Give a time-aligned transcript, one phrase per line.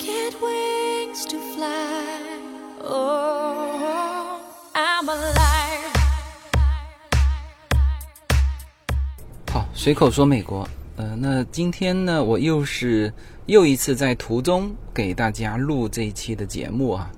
[0.00, 1.68] get wings to fly.
[2.82, 4.40] Oh,
[4.72, 5.94] I'm alive.
[9.52, 10.66] 好，随口说美国。
[10.96, 13.12] 呃，那今天呢，我又是
[13.46, 17.10] 又一次在途中给大家录这一期的节目啊。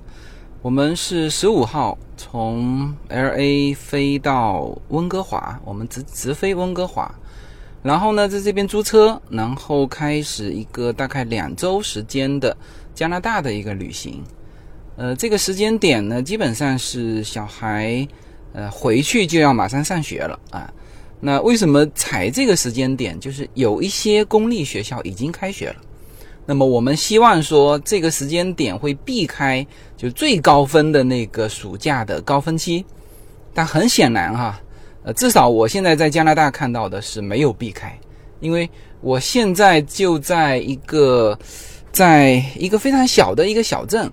[0.60, 7.12] 我们是十五号从 L A 飞到温哥华，我们直直飞温哥华，
[7.82, 12.56] 然后呢在这边租车，然后开始一个大概两周时间的
[12.94, 14.22] 加拿大的一个旅行。
[14.96, 18.06] 呃，这个时间点呢，基本上是小孩
[18.52, 20.72] 呃回去就要马上上学了啊。
[21.18, 23.18] 那为什么踩这个时间点？
[23.18, 25.76] 就是有一些公立学校已经开学了。
[26.44, 29.64] 那么我们希望说，这个时间点会避开
[29.96, 32.84] 就最高分的那个暑假的高峰期，
[33.54, 34.60] 但很显然哈，
[35.04, 37.98] 呃，至少我现在在加拿大看到的是没有避开，
[38.40, 38.68] 因为
[39.00, 41.38] 我现在就在一个，
[41.90, 44.10] 在一个非常小的一个小镇。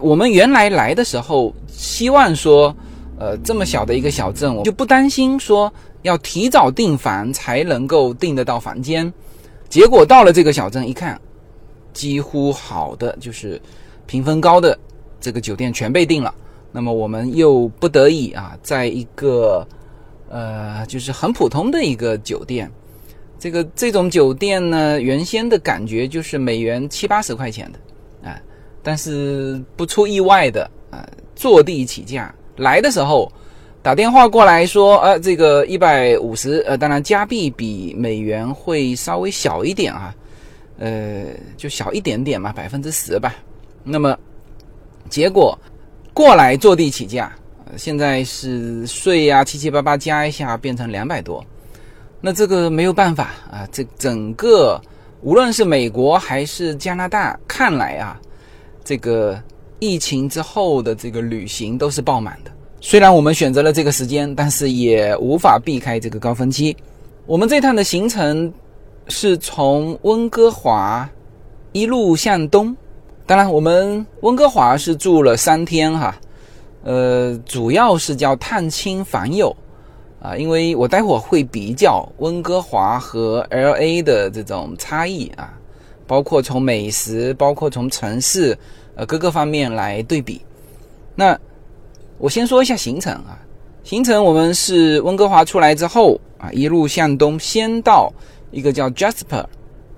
[0.00, 2.74] 我们原来来的时候，希望说，
[3.18, 5.72] 呃，这么小的一个小镇，我就不担心说
[6.02, 9.12] 要提早订房才能够订得到房间。
[9.68, 11.20] 结果到了这个小镇一看。
[11.92, 13.60] 几乎好的就是
[14.06, 14.78] 评分高的
[15.20, 16.34] 这个酒店全被订了，
[16.72, 19.62] 那么我们又不得已啊，在一个
[20.32, 22.70] 呃就是很普通的一个酒店，
[23.38, 27.78] 这个这种酒店呢，原先的感觉就是美元七八十块钱的
[28.28, 28.40] 啊，
[28.82, 33.30] 但是不出意外的啊，坐地起价，来的时候
[33.82, 40.14] 打电话过来说，呃，这个一百五十，呃，当然加币比美元会稍微小一点啊。
[40.78, 43.36] 呃，就小一点点嘛，百分之十吧。
[43.84, 44.18] 那么
[45.08, 45.56] 结果
[46.12, 47.32] 过来坐地起价，
[47.76, 51.44] 现在是税呀七七八八加一下变成两百多。
[52.20, 54.80] 那这个没有办法啊，这整个
[55.20, 58.20] 无论是美国还是加拿大，看来啊，
[58.84, 59.40] 这个
[59.78, 62.50] 疫情之后的这个旅行都是爆满的。
[62.80, 66.76] 虽然我们选择了这个时间，但是也无法避开这个高峰期。
[67.26, 68.52] 我们这趟的行程。
[69.08, 71.10] 是从温哥华
[71.72, 72.74] 一路向东，
[73.26, 76.16] 当然我们温哥华是住了三天哈，
[76.82, 79.54] 呃，主要是叫探亲访友
[80.20, 85.52] 啊，因为我待会儿会比较温哥华和 L A 的这种差异啊，
[86.06, 88.56] 包括从美食，包括从城市
[88.94, 90.40] 呃各个方面来对比。
[91.14, 91.38] 那
[92.18, 93.38] 我先说一下行程啊，
[93.84, 98.12] 行程我们是温哥华出来之后啊，一路向东，先到。
[98.54, 99.46] 一个叫 Jasper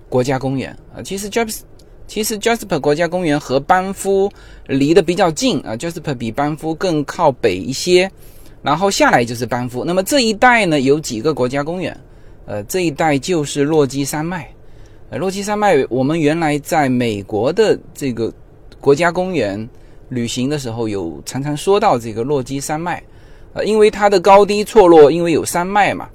[0.09, 1.62] 国家公园啊，其实 Jasper
[2.07, 4.31] 其实 Jasper 国家公园和班夫
[4.67, 8.11] 离得比较近啊，Jasper 比班夫更靠北一些，
[8.63, 9.85] 然后下来就是班夫。
[9.85, 11.99] 那么这一带呢有几个国家公园，
[12.47, 14.49] 呃，这一带就是落基山脉。
[15.11, 18.33] 呃，落基山脉我们原来在美国的这个
[18.81, 19.69] 国家公园
[20.09, 23.03] 旅行的时候，有常常说到这个落基山脉，
[23.55, 26.09] 呃，因为它的高低错落，因为有山脉嘛。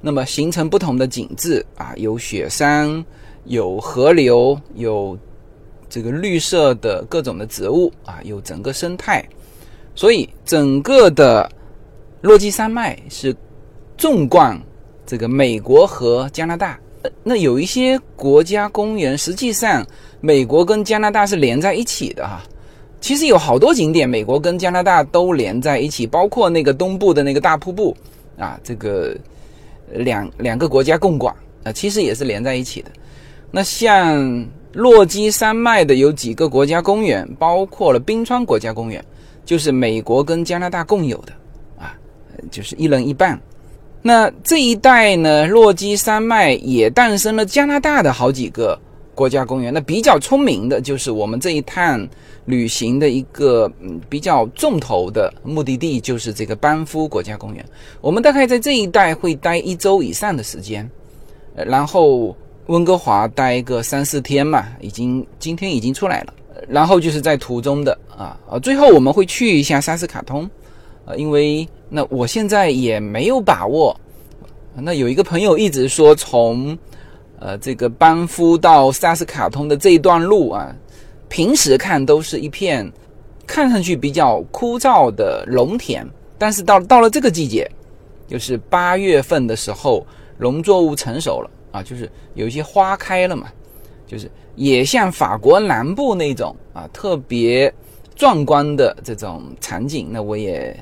[0.00, 3.02] 那么形成不同的景致啊，有雪山，
[3.44, 5.18] 有河流，有
[5.88, 9.24] 这个绿色的各种的植物啊，有整个生态，
[9.94, 11.50] 所以整个的
[12.20, 13.34] 落基山脉是
[13.96, 14.60] 纵贯
[15.06, 16.78] 这个美国和加拿大。
[17.22, 19.86] 那有一些国家公园，实际上
[20.20, 22.42] 美国跟加拿大是连在一起的哈。
[23.00, 27.96] 其实有好多景点，美国跟加拿大都连在一起，包括那个东部的那个大瀑布
[28.38, 29.16] 啊，这个。
[29.92, 32.90] 两两个国家共管啊，其实也是连在一起的。
[33.54, 39.02] 那像落基山脉的有几个国家公园，包括了冰川国家公园，
[39.44, 41.32] 就是美国跟加拿大共有的
[41.78, 41.94] 啊，
[42.50, 43.40] 就是一人一半。
[44.02, 48.76] 那这一带呢，落基山脉也诞生了加拿大的好几个。
[49.14, 52.04] 国家公园，那比较聪明的就是我们这一趟
[52.46, 53.70] 旅行的一个
[54.08, 57.64] 比较重头的目的地，就是这个班夫国家公园。
[58.00, 60.90] 我们大概在这一带会待一周以上的时间，
[61.54, 62.36] 然后
[62.66, 66.34] 温哥华待个三四天嘛，已经今天已经出来了。
[66.68, 70.48] 然后就是在途中的啊啊，最后我们会去一下萨斯卡通，
[71.04, 73.94] 啊，因为那我现在也没有把握。
[74.76, 76.76] 那有一个朋友一直说从。
[77.40, 80.74] 呃，这个班夫到萨斯卡通的这一段路啊，
[81.28, 82.90] 平时看都是一片
[83.46, 86.06] 看上去比较枯燥的农田，
[86.38, 87.70] 但是到到了这个季节，
[88.26, 90.06] 就是八月份的时候，
[90.38, 93.48] 农作物成熟了啊，就是有一些花开了嘛，
[94.06, 97.72] 就是也像法国南部那种啊特别
[98.14, 100.08] 壮观的这种场景。
[100.12, 100.74] 那我也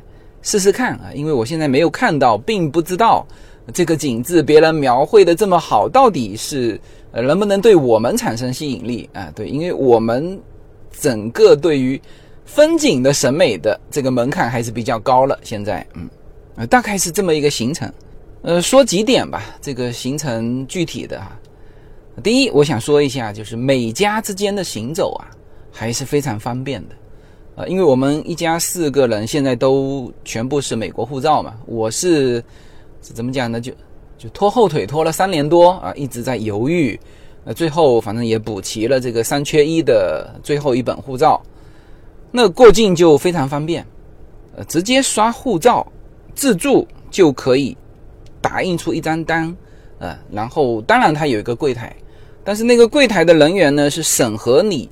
[0.42, 3.26] 试试看啊，因为我现在没有看到，并不知道。
[3.72, 6.78] 这个景致别人描绘的这么好，到底是
[7.12, 9.30] 呃，能不能对我们产生吸引力啊？
[9.36, 10.36] 对，因为我们
[10.90, 11.98] 整个对于
[12.44, 15.38] 风景的审美的这个门槛还是比较高了。
[15.44, 17.88] 现在，嗯，大概是这么一个行程。
[18.42, 21.38] 呃，说几点吧，这个行程具体的哈。
[22.24, 25.30] 第一，我想说一下，就是每家之间的行走啊，
[25.70, 26.94] 还是非常方便的。
[27.54, 32.42] 呃，因为我们一家四个人现在都全部是美国护照嘛，我是
[33.00, 33.60] 怎么讲呢？
[33.60, 33.72] 就
[34.18, 36.98] 就拖后腿拖了三年多啊，一直在犹豫。
[37.44, 41.40] 呃，最后反正也补齐了这个三缺一的最后一本护照，
[42.32, 43.86] 那过境就非常方便，
[44.56, 45.86] 呃，直接刷护照
[46.34, 47.76] 自助就可以。
[48.52, 49.56] 打印出一张单，
[49.99, 51.96] 呃，然后当然它有一个柜台，
[52.44, 54.87] 但是那个柜台的人员呢是审核你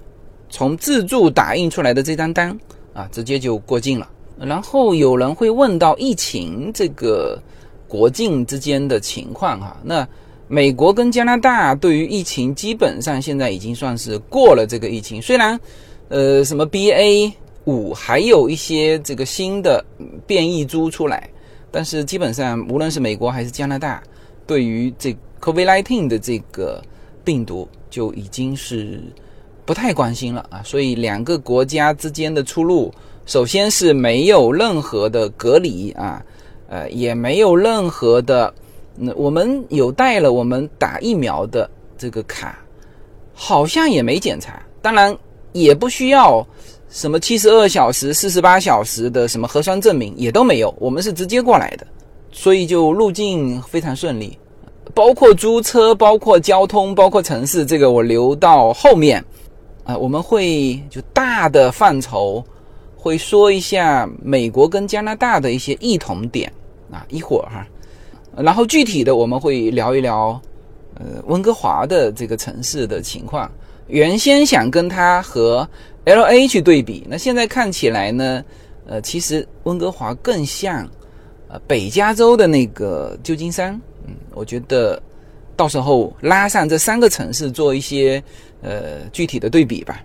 [0.49, 2.59] 从自助打印出来的这张单
[2.95, 4.09] 啊，直接就过境了。
[4.39, 7.39] 然后有人会问到疫情这个
[7.87, 10.09] 国境之间的情况哈，那
[10.49, 15.61] 美国跟加拿大对于疫情基本上现在已经算是过了这个疫情，虽然
[16.09, 17.31] 呃什么 BA
[17.67, 19.85] 五还有一些这个新的
[20.27, 21.29] 变异株出来。
[21.71, 24.03] 但是基本上，无论是美国还是加拿大，
[24.47, 26.83] 对于这 COVID-19 的这个
[27.25, 29.01] 病毒就已经是
[29.65, 30.61] 不太关心了啊。
[30.65, 32.93] 所以两个国家之间的出入，
[33.25, 36.23] 首先是没有任何的隔离啊，
[36.69, 38.53] 呃，也没有任何的，
[38.97, 42.59] 那我们有带了我们打疫苗的这个卡，
[43.33, 45.17] 好像也没检查，当然
[45.53, 46.45] 也不需要。
[46.91, 51.87] 什么七十二小时、四十八小时的什么核酸证明也都没有，我们是直接过来的，
[52.33, 54.37] 所以就入境非常顺利。
[54.93, 59.25] 包括租车、包括交通、包括城市，这个我留到后面
[59.85, 62.45] 啊，我们会就大的范畴
[62.97, 66.53] 会说一下美国跟加拿大的一些异同点
[66.91, 67.65] 啊，一会儿哈，
[68.37, 70.41] 然后具体的我们会聊一聊
[70.97, 73.49] 呃温哥华的这个城市的情况。
[73.87, 75.69] 原先想跟他和
[76.05, 78.43] L A 去对比，那现在看起来呢，
[78.87, 80.89] 呃，其实温哥华更像，
[81.47, 83.79] 呃，北加州的那个旧金山。
[84.07, 85.01] 嗯，我觉得
[85.55, 88.21] 到时候拉上这三个城市做一些
[88.63, 90.03] 呃具体的对比吧。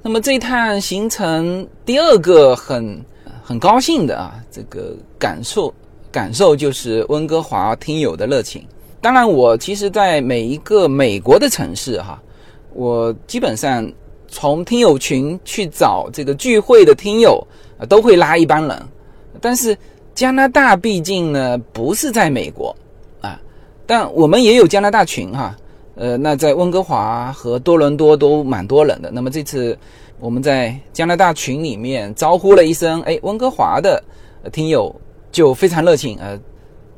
[0.00, 3.04] 那么这一趟行程第二个很
[3.42, 5.74] 很高兴的啊，这个感受
[6.12, 8.64] 感受就是温哥华听友的热情。
[9.00, 12.22] 当然，我其实在每一个美国的城市哈，
[12.72, 13.92] 我基本上。
[14.32, 17.46] 从听友群去找这个聚会的听友
[17.78, 18.82] 啊，都会拉一帮人。
[19.42, 19.76] 但是
[20.14, 22.74] 加拿大毕竟呢不是在美国
[23.20, 23.38] 啊，
[23.86, 25.54] 但我们也有加拿大群哈。
[25.94, 29.10] 呃，那在温哥华和多伦多都蛮多人的。
[29.10, 29.78] 那么这次
[30.18, 34.02] 我们在加拿大群里面招呼了一声，哎，温哥华的
[34.50, 34.94] 听友
[35.30, 36.18] 就非常热情。
[36.18, 36.40] 呃，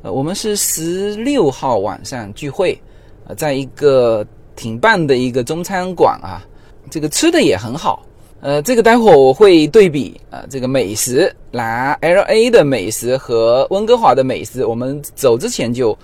[0.03, 2.81] 呃，我们是十六号晚上聚会，
[3.27, 6.47] 呃，在一个挺棒的一个中餐馆啊。
[6.91, 8.05] 这个吃的也很好，
[8.41, 15.97] 呃，这个待会我会对比啊，这个美食拿 L A 的美食和温哥华的美食，我们走之前就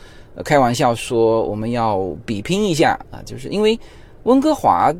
[0.45, 3.79] 开玩笑说我们要比拼一下啊，就是因为
[4.25, 4.93] 温哥华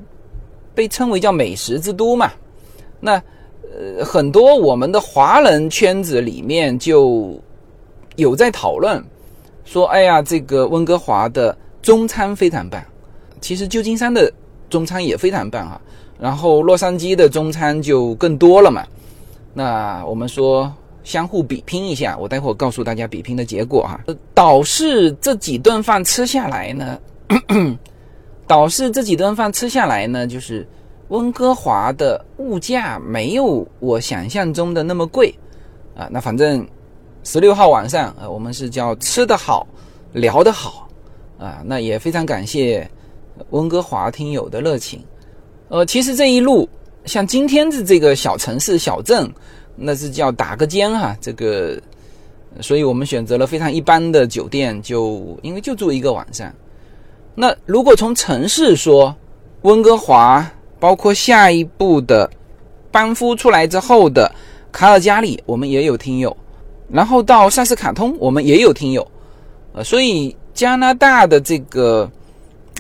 [0.75, 2.31] 被称为叫美食之都嘛，
[3.01, 3.15] 那
[3.63, 7.37] 呃很多我们的华人圈子里面就
[8.17, 9.03] 有在讨论
[9.65, 12.81] 说，哎呀，这个温哥华的中餐非常棒，
[13.41, 14.31] 其实旧金山的。
[14.71, 15.81] 中餐也非常棒哈，
[16.19, 18.87] 然后洛杉矶的中餐就更多了嘛。
[19.53, 20.73] 那我们说
[21.03, 24.01] 相互比拼一下，我待会儿告诉大家比拼的结果哈。
[24.33, 26.99] 导致这几顿饭吃下来呢，
[28.47, 30.67] 导致这几顿饭吃下来呢，就是
[31.09, 35.35] 温哥华的物价没有我想象中的那么贵
[35.97, 36.09] 啊。
[36.11, 36.65] 那反正
[37.25, 39.67] 十六号晚上，呃，我们是叫吃得好，
[40.13, 40.89] 聊得好
[41.39, 41.61] 啊。
[41.65, 42.89] 那也非常感谢。
[43.49, 45.03] 温哥华听友的热情，
[45.69, 46.69] 呃，其实这一路
[47.05, 49.31] 像今天的这个小城市小镇，
[49.75, 51.81] 那是叫打个尖哈，这个，
[52.61, 56.53] 所以我们选择了非常一般的酒店，就因为就住一个晚上。
[57.35, 59.15] 那如果从城市说，
[59.63, 62.31] 温哥华，包括下一步的
[62.91, 64.31] 班夫出来之后的
[64.71, 66.37] 卡尔加里，我们也有听友，
[66.89, 69.07] 然后到萨斯卡通，我们也有听友，
[69.73, 72.11] 呃，所以加拿大的这个。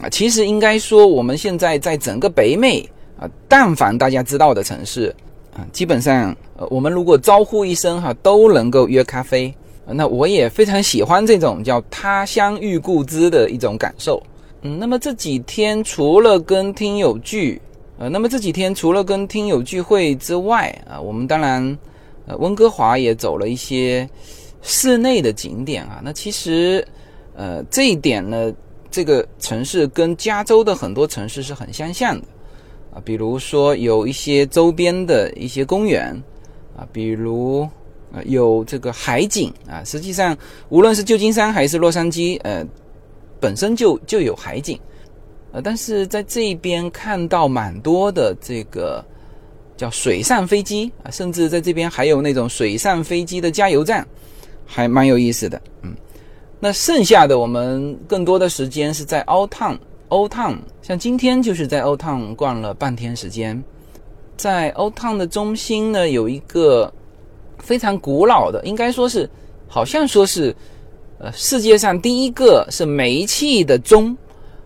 [0.02, 2.80] 啊，其实应该说，我们现在在整个北美
[3.18, 5.14] 啊，但凡大家知道的城市
[5.54, 9.54] 啊，基本上，呃，我们如果招呼一声哈，都能够约咖啡。
[9.92, 14.22] 那我也非常喜欢这种叫他乡遇故知的一种感受。
[14.62, 17.60] 嗯，那么这几天除了跟听友聚，
[17.98, 21.78] 呃，那么这几天除了跟听友聚会之外啊，我们当然，
[22.26, 24.08] 呃，温哥华也走了一些
[24.62, 26.00] 室内的景点啊。
[26.02, 26.86] 那其实，
[27.34, 28.50] 呃，这一点呢。
[28.90, 32.26] 这个城市跟加州的很多城市是很相像的
[32.92, 36.12] 啊，比如说有一些周边的一些公园
[36.76, 37.68] 啊，比如
[38.12, 39.84] 呃有这个海景啊。
[39.84, 40.36] 实际上，
[40.70, 42.66] 无论是旧金山还是洛杉矶，呃，
[43.38, 44.78] 本身就就有海景，
[45.52, 49.04] 呃，但是在这边看到蛮多的这个
[49.76, 54.04] 叫水上飞机啊，甚至在这边还有那种水上飞机的加油站，
[54.66, 55.94] 还蛮有意思的，嗯。
[56.62, 63.64] 那剩下的我们更多的时间是在 Old Town，Old Town，像今天就是在 Old Town 逛了半天时间，
[64.36, 66.92] 在 Old Town 的中心呢，有一个
[67.60, 69.28] 非常古老的，应该说是，
[69.68, 70.54] 好像说是，
[71.18, 74.14] 呃，世界上第一个是煤气的钟，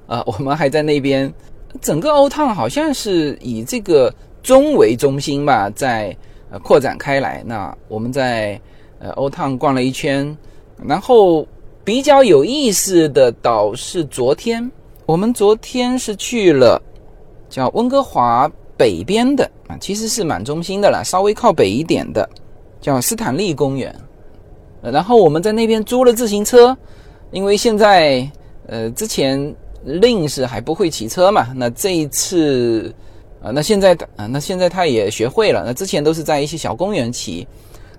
[0.09, 1.33] 啊， 我们还在那边，
[1.81, 6.17] 整个 Old Town 好像是以这个钟为中心吧，在
[6.51, 7.45] 呃扩展开来。
[7.47, 8.61] 那我们在
[8.99, 10.37] 呃 Old Town 逛了一圈，
[10.85, 11.47] 然后。
[11.85, 14.71] 比较有意思的岛是昨天，
[15.05, 16.81] 我们昨天是去了
[17.51, 22.27] 叫温哥华北边的啊，其实是蛮中心的啦，稍微靠北一点的，
[22.81, 23.95] 叫斯坦利公园。
[24.81, 26.75] 然后我们在那边租了自行车，
[27.33, 28.27] 因为现在
[28.67, 32.95] 呃之前令是还不会骑车嘛，那这一次
[33.43, 37.47] 啊，那现在啊，那现在他也学会了，那之前都是在一些小公园骑，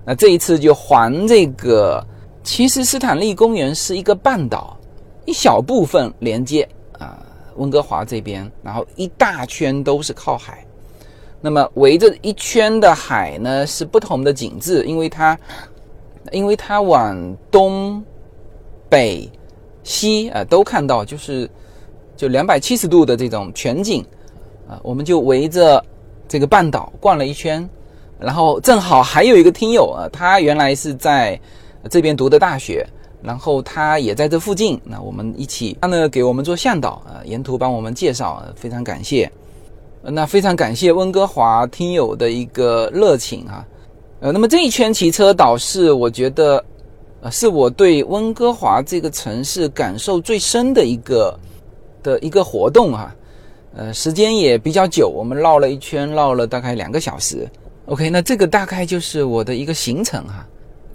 [0.04, 2.04] 那这一次就还这个。
[2.46, 4.78] 其实斯坦利公园是一个半岛，
[5.24, 7.18] 一小部分连接啊
[7.56, 10.64] 温哥华这边，然后一大圈都是靠海。
[11.40, 15.36] 那么围着一圈的海呢是不同的景致，因为它
[16.30, 18.02] 因为它往东
[18.88, 19.28] 北
[19.82, 21.50] 西啊都看到，就是
[22.16, 24.06] 就两百七十度的这种全景
[24.68, 25.84] 啊，我们就围着
[26.28, 27.68] 这个半岛逛了一圈，
[28.20, 31.38] 然后正好还有一个听友啊，他原来是在。
[31.88, 32.86] 这边读的大学，
[33.22, 39.30] 然后他也在这附近，那我们一起，他呢给我们做向导啊，沿途帮我们介绍，非常感谢。
[40.02, 43.66] 那非常感谢温哥华听友的一个热情啊，
[44.20, 46.64] 呃，那么这一圈骑车岛是我觉得，
[47.22, 51.36] 呃，是我对温哥华这个城市感受最深的一个
[52.04, 53.12] 的一个活动哈，
[53.74, 57.48] 呃，时间也比较久，我们绕了一圈，绕了大概两个小时。
[57.86, 60.46] OK，那这个大概就是我的一个行程哈。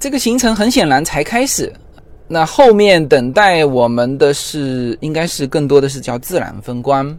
[0.02, 1.72] 这个行程很显然才开始，
[2.28, 7.16] 那后面等待我们的是，应该是更多的是叫自然风光。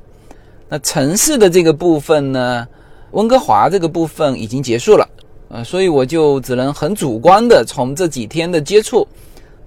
[0.68, 2.66] 那城市的这个部分呢，
[3.12, 5.08] 温哥华这个部分已经结束了，
[5.50, 9.06] 呃，所以我就只能很主观的从这几天的接触，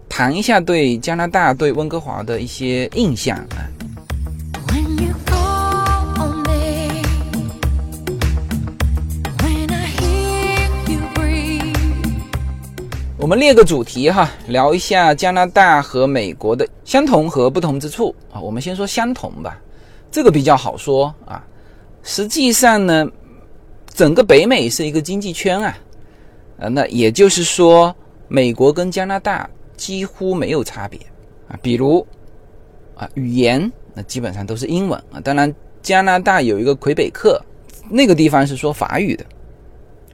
[0.09, 3.63] 谈一下对加拿大、对温哥华的一些印象啊。
[13.25, 18.39] 我们列个主题哈，聊一下加拿大和美国的相同和不同之处啊。
[18.39, 19.59] 我们先说相同吧，
[20.11, 21.43] 这个比较好说啊。
[22.03, 23.03] 实际上呢，
[23.91, 25.75] 整个北美是一个经济圈啊，
[26.57, 27.95] 呃，那也就是说，
[28.27, 30.99] 美国跟加拿大几乎没有差别
[31.47, 31.57] 啊。
[31.63, 32.05] 比如
[32.93, 35.19] 啊，语言那基本上都是英文啊。
[35.19, 35.51] 当然，
[35.81, 37.41] 加拿大有一个魁北克，
[37.89, 39.25] 那个地方是说法语的。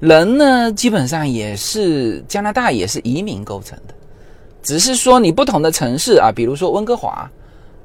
[0.02, 3.94] 人呢，基本上也是加拿大也是移民构成的，
[4.64, 7.30] 只是说你不同的城市啊，比如说温哥华，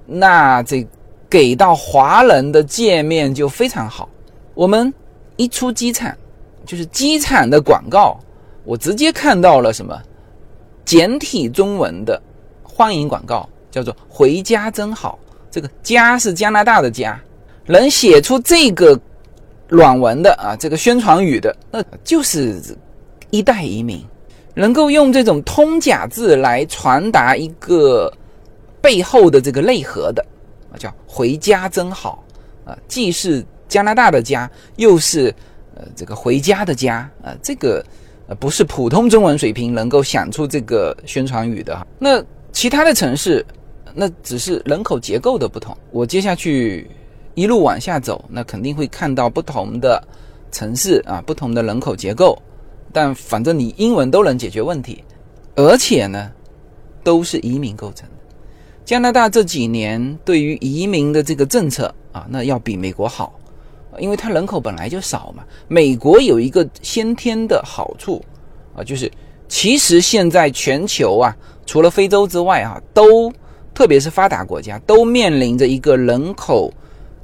[0.06, 0.86] 那这
[1.28, 4.08] 给到华人的界面就非常好。
[4.54, 4.90] 我们
[5.36, 6.10] 一出机场，
[6.64, 8.18] 就是机场的广告，
[8.64, 10.00] 我直接看到了什么
[10.86, 12.18] 简体中文的
[12.62, 15.18] 欢迎广告，叫做“回家真好”。
[15.52, 17.20] 这个“家”是加拿大的“家”，
[17.68, 18.98] 能写出这个。
[19.68, 22.62] 软文的啊，这个宣传语的，那就是
[23.30, 24.00] 一代移民，
[24.54, 28.12] 能够用这种通假字来传达一个
[28.80, 30.24] 背后的这个内核的
[30.70, 32.24] 啊，叫回家真好
[32.64, 35.34] 啊，既是加拿大的家，又是
[35.74, 37.84] 呃这个回家的家啊，这个
[38.28, 41.84] 呃不是普通中文水平能够想出这个宣传语的哈。
[41.98, 43.44] 那其他的城市，
[43.92, 45.76] 那只是人口结构的不同。
[45.90, 46.88] 我接下去。
[47.36, 50.02] 一路往下走，那肯定会看到不同的
[50.50, 52.36] 城市啊，不同的人口结构，
[52.94, 55.04] 但反正你英文都能解决问题，
[55.54, 56.32] 而且呢，
[57.04, 58.14] 都是移民构成的。
[58.86, 63.38] 加拿大这几年对于移民的这个政策啊，那要比美国好，
[63.98, 65.44] 因为它人口本来就少嘛。
[65.68, 68.24] 美国有一个先天的好处
[68.74, 69.12] 啊，就是
[69.46, 73.30] 其实现在全球啊，除了非洲之外啊，都
[73.74, 76.72] 特别是发达国家都面临着一个人口。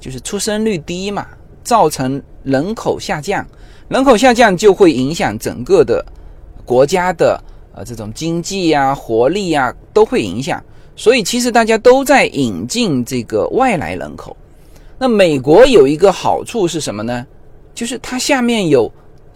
[0.03, 1.29] 就是出生率低嘛，
[1.63, 3.47] 造成人口下降，
[3.87, 6.05] 人口下降就会影响整个的
[6.65, 7.41] 国家的
[7.73, 10.61] 呃这种经济呀、活力呀都会影响。
[10.97, 14.37] 所以其实大家都在引进这个外来人口。
[14.99, 17.25] 那美国有一个好处是什么呢？
[17.73, 18.91] 就是它下面有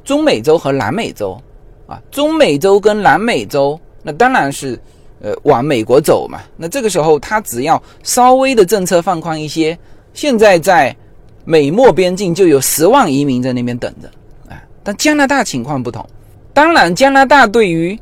[0.04, 1.40] 中美洲和南美洲
[1.86, 4.76] 啊，中美洲跟南美洲，那当然是
[5.20, 6.40] 呃往美国走嘛。
[6.56, 9.78] 那这个时候它只要稍微的政策放宽一些，
[10.16, 10.96] 现在在
[11.44, 14.08] 美墨边境就有十万移民在那边等着
[14.52, 14.60] 啊。
[14.82, 16.04] 但加拿大情况不同，
[16.52, 17.96] 当然加拿大对于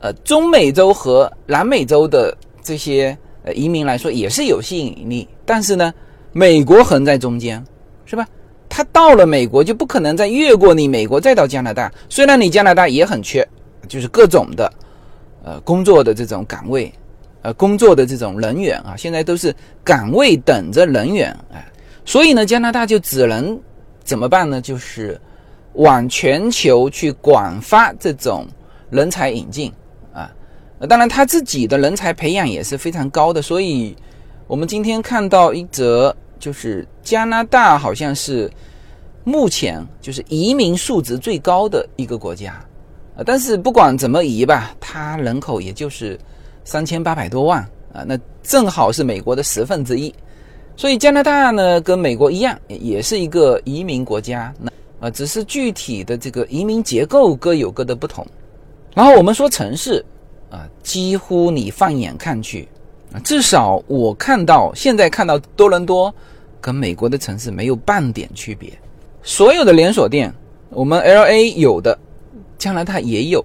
[0.00, 5.90] 呃中美洲和南美洲的这些呃移民来说也是有吸引力，但是呢。
[6.34, 7.62] 美国横在中间，
[8.06, 8.26] 是吧？
[8.66, 11.92] 他到了美国就不可能再越过你美国再到加拿大。
[12.08, 13.46] 虽然你加拿大也很缺，
[13.86, 14.72] 就是各种的，
[15.44, 16.90] 呃，工作的这种岗位，
[17.42, 21.64] 呃，工作的这种人员啊，现在都是岗位等着人员哎。
[22.04, 23.60] 所以呢，加拿大就只能
[24.02, 24.60] 怎么办呢？
[24.60, 25.20] 就是
[25.74, 28.46] 往全球去广发这种
[28.90, 29.72] 人才引进
[30.12, 30.32] 啊。
[30.88, 33.96] 当然，他自己的人才培养也是非常高的，所以
[34.46, 36.16] 我们今天看到一则。
[36.42, 38.50] 就是加拿大好像是
[39.22, 42.54] 目前就是移民数值最高的一个国家，
[43.16, 46.18] 啊，但是不管怎么移吧，它人口也就是
[46.64, 47.60] 三千八百多万
[47.92, 50.14] 啊，那正好是美国的十分之一，
[50.76, 58.26] 所以加拿大呢跟美国一样，也是一个移民国家，那啊，只是具体的这个移民结构各有各的不同。
[58.94, 60.04] 然后我们说城市
[60.50, 62.68] 啊，几乎你放眼看去
[63.12, 66.14] 啊，至少我看到现在看到多伦多。
[66.64, 68.72] 跟美国的城市没有半点区别，
[69.20, 70.32] 所有的连锁店，
[70.70, 71.98] 我们 L A 有的，
[72.56, 73.44] 加拿大也有，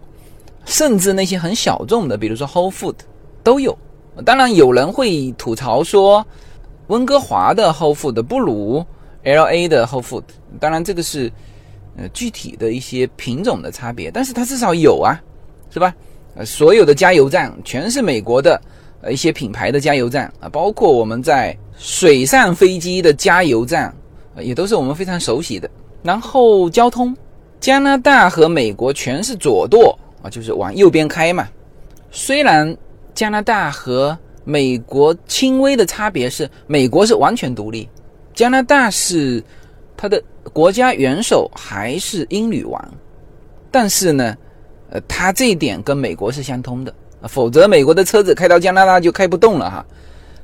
[0.68, 2.96] 甚至那些很小众的，比如说 Whole Food
[3.42, 3.76] 都有。
[4.26, 6.24] 当然有人会吐槽说，
[6.88, 8.86] 温哥华的 Whole Food 不如
[9.24, 10.24] L A 的 Whole Food。
[10.60, 11.32] 当然这个是
[11.98, 15.20] 呃具体的一些品种的差别，但是它至少有啊，
[15.72, 15.96] 是吧？
[16.36, 18.62] 呃，所有的加油站全是美国的。
[19.00, 23.96] 呃，一些品牌的加油站啊，包括我们在水上飞机的加油站，
[24.40, 25.70] 也都是我们非常熟悉的。
[26.02, 27.16] 然后交通，
[27.60, 29.96] 加拿大和美国全是左舵
[30.30, 31.48] 就是往右边开嘛。
[32.12, 32.76] 虽然
[33.14, 37.88] 加拿大和美国轻微的差别是，美国是完全独立，
[38.34, 39.44] 加拿大是
[39.96, 40.22] 它的
[40.54, 42.94] 国家元首还是英女王，
[43.70, 44.38] 但是呢，
[44.90, 46.94] 呃，它这一点跟美国是相通的。
[47.24, 49.86] 否则，美国的车子开到加拿大就开不动了哈。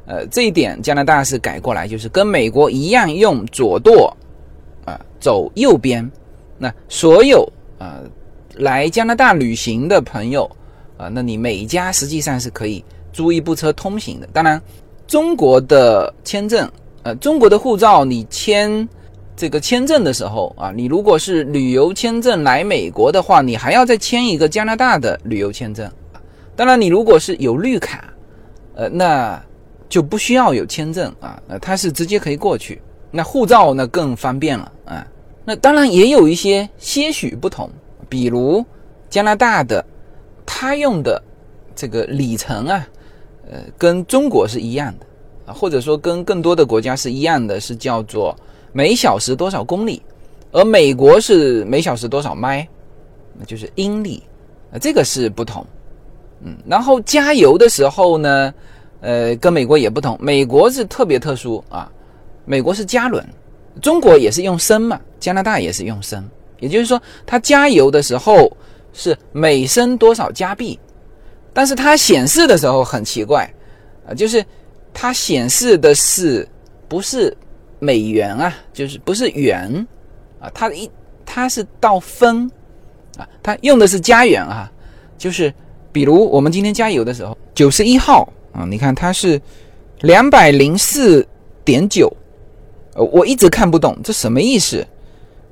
[0.05, 4.11] 呃，这一点加拿大是改过来，就是跟美国一样用左舵，
[4.83, 6.11] 啊，走右边。
[6.57, 7.47] 那所有
[7.79, 8.01] 啊
[8.55, 10.49] 来加拿大旅行的朋友
[10.97, 14.27] 啊，那你每家实际上是可以租一部车通行的。
[14.31, 14.61] 当然，
[15.07, 16.69] 中国的签证，
[17.03, 18.87] 呃，中国的护照，你签
[19.35, 25.89] 这个签证的时候啊，你如果是旅游签证来美国的话，你还要再签一个加拿大的旅游签证。
[26.55, 28.13] 当然，你如果是有绿卡，
[28.75, 29.41] 呃，那
[29.89, 32.81] 就不需要有签证啊，呃，它是直接可以过去。
[33.09, 35.05] 那护照呢更方便了啊。
[35.45, 37.69] 那当然也有一些些许不同，
[38.13, 38.63] 比如
[39.09, 39.83] 加拿大的，
[40.45, 41.19] 它用的
[41.75, 42.87] 这个里程啊，
[43.49, 45.05] 呃，跟中国是一样的
[45.47, 48.37] 啊，或者说跟更多的国家是一样的，是叫做
[48.71, 49.99] 每小时多少公里，
[50.51, 52.67] 而美国是每小时多少迈，
[53.35, 54.21] 那就是英里，
[54.71, 55.65] 啊，这个是不同。
[56.43, 58.53] 嗯，然后加油的时候呢，
[59.01, 61.91] 呃，跟美国也不同，美国是特别特殊啊，
[62.45, 63.25] 美国是加仑，
[63.81, 66.23] 中国也是用升嘛，加拿大也是用升，
[66.63, 68.49] 也就是说，它加油的时候
[68.93, 70.79] 是每升多少加币，
[71.53, 73.47] 但是它显示的时候很奇怪
[74.07, 74.43] 啊，就是
[74.93, 76.47] 它显示的是
[76.87, 77.35] 不是
[77.79, 79.85] 美元啊，就是不是元
[80.39, 80.89] 啊，它一
[81.25, 82.49] 它是到分
[83.17, 84.71] 啊，它用的是加元啊，
[85.17, 85.53] 就是。
[85.93, 89.39] 比如我们今天加油的时候，九十一号啊，你看它是
[90.01, 91.23] 两百零四
[91.63, 92.11] 点九，
[92.95, 94.83] 呃，我一直看不懂这什么意思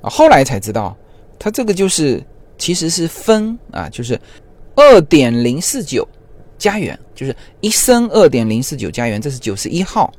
[0.02, 0.98] 啊，后来才知道，
[1.44, 2.24] 它这个就是
[2.56, 4.20] 其实是分啊，就是
[4.76, 6.08] 二点零四九
[6.60, 10.14] 加元，就是一升二点零四九加元，这是九十一号，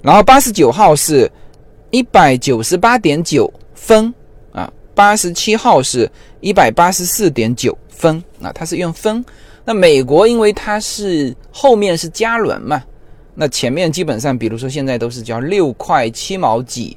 [0.00, 1.28] 然后八十九号是
[1.90, 4.14] 一百九十八点九分
[4.52, 6.08] 啊，八十七号是
[6.40, 9.24] 一百八十四点九分啊，它是用分。
[9.64, 12.80] 那美国因为它是后面是加仑嘛，
[13.34, 16.96] 那前面基本上，比如说现在都是叫六块七毛几，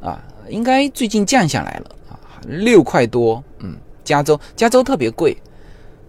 [0.00, 1.90] 啊，应该最近降下来了，
[2.46, 5.36] 六块多，嗯，加州加州特别贵，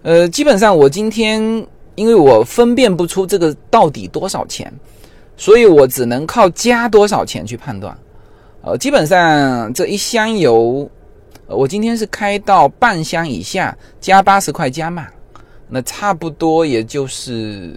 [0.04, 1.42] 呃，基本上我今天
[1.96, 4.72] 因为我分辨不出这个到底多少钱，
[5.38, 7.98] 所以我只能靠加多少钱去判断，
[8.62, 10.90] 呃，基本上这一箱油，
[11.48, 15.08] 我今天是开到半箱以下，加八十块加满。
[15.68, 17.76] 那差不多也就是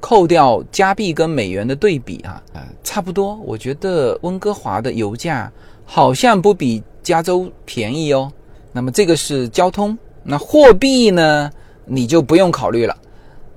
[0.00, 3.36] 扣掉加币跟美元的对比啊，呃，差不多。
[3.44, 5.50] 我觉得温哥华的油价
[5.90, 8.30] 好像不比加州便宜哦。
[8.72, 11.50] 那么这个是交通，那货币呢，
[11.86, 12.94] 你就不用考虑了。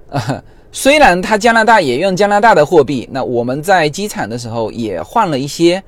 [0.09, 0.41] 啊，
[0.71, 5.83] 虽然它加拿大也用加拿大的货币，那我们在机场的时候也换了一些，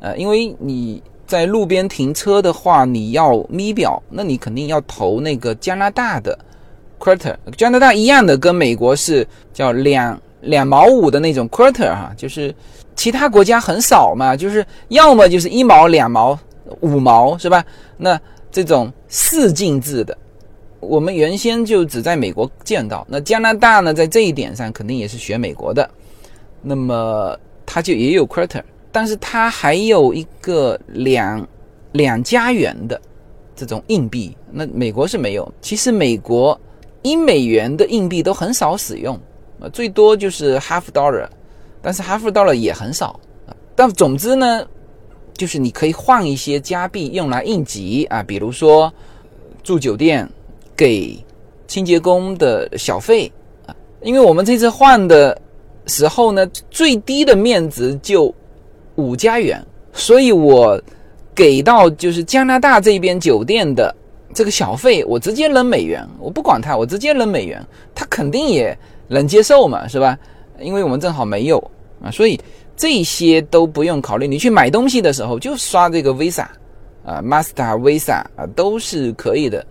[0.00, 6.38] 呃，因为你在路边停车的话，你要咪表，那你肯定要投那个加拿大的。
[7.00, 12.54] quarter 加拿大一样的，跟美国是叫两两毛五的那种 quarter 哈，就是
[12.98, 16.36] 其他国家很少嘛，就是要么就是一毛、两毛、
[16.80, 17.64] 五毛是吧？
[17.96, 20.18] 那这种四进制的，
[20.80, 23.06] 我们原先就只在美国见到。
[23.08, 25.88] 那加拿大呢，在这一点上肯定也是学美国的，
[26.60, 31.46] 那么它就也有 quarter，但是它还有一个两
[31.92, 33.00] 两加元的
[33.54, 35.50] 这种硬币，那美国是没有。
[35.60, 36.60] 其实美国。
[37.02, 39.18] 一美元的硬币都很少使用，
[39.60, 41.24] 呃，最多就是 half dollar，
[41.80, 43.18] 但是 half dollar 也很少。
[43.74, 44.66] 但总之呢，
[45.34, 48.92] 就是你可以换一些加币用来应急啊，比如说
[49.62, 50.28] 住酒店
[50.76, 51.16] 给
[51.66, 53.30] 清洁工的小费
[53.66, 53.74] 啊。
[54.02, 55.40] 因为我们这次换的
[55.86, 58.34] 时候呢，最低的面值就
[58.96, 60.80] 五加元，所以我
[61.34, 63.94] 给到就是加拿大这边酒店的。
[64.34, 70.16] 这个小费我直接扔美元，我不管他，我直接扔美元，他肯定也能接受嘛，是吧？
[70.60, 71.58] 因为我们正好没有
[72.02, 72.38] 啊，所以
[72.76, 74.26] 这些都不用考虑。
[74.26, 76.46] 你去买东西的时候就刷这个 Visa
[77.04, 79.64] 啊，Master Visa 啊，都是可以的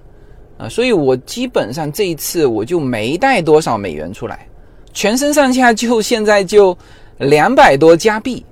[0.57, 0.67] 啊。
[0.67, 4.47] 所以我基本上这一次我就没带多少美元出来，
[4.93, 6.77] 全身上下就现在就
[7.17, 8.45] 两百多加币。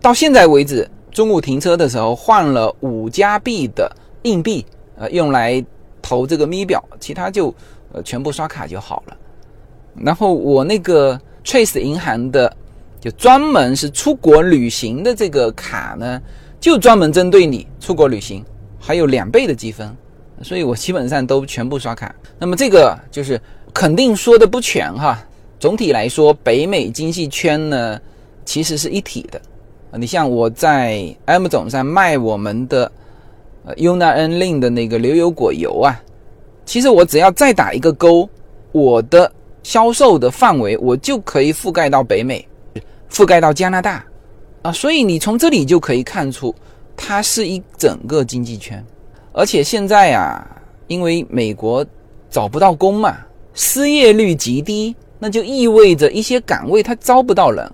[0.00, 3.90] 到现在为止，中午停车的时候换了五加币的
[4.22, 4.64] 硬币。
[5.00, 5.64] 呃，用来
[6.02, 7.54] 投这个咪表，其他就
[7.92, 9.16] 呃全部刷卡就好了。
[9.94, 11.16] 然后我那个
[11.48, 12.54] Trace 银行的，
[13.00, 16.20] 就专门是出国旅行的这个卡呢，
[16.60, 18.44] 就专门针对你出国旅行，
[18.78, 19.90] 还有两倍的积分，
[20.42, 22.14] 所以我基本上都全部刷卡。
[22.38, 23.40] 那么这个就是
[23.72, 25.18] 肯定说的不全哈。
[25.58, 27.98] 总体来说，北美经济圈呢
[28.44, 29.40] 其实是一体的。
[29.98, 32.92] 你像我在 M 总上卖我们的
[33.64, 33.74] 呃。
[33.76, 35.98] Una N Lin 的那个牛油果油啊，
[36.66, 38.28] 其实我只要再打一个勾，
[38.70, 39.32] 我的
[39.68, 42.48] 销售的范围我就可以覆盖到北美，
[43.12, 44.02] 覆盖到加拿大
[44.62, 46.54] 啊，所以你从这里就可以看出，
[46.96, 48.82] 它是一整个经济圈。
[49.30, 50.42] 而且现在啊，
[50.86, 51.84] 因为美国
[52.30, 53.18] 找不到工嘛，
[53.52, 57.70] 失业率极低，那就意味着一些岗位它招不到人，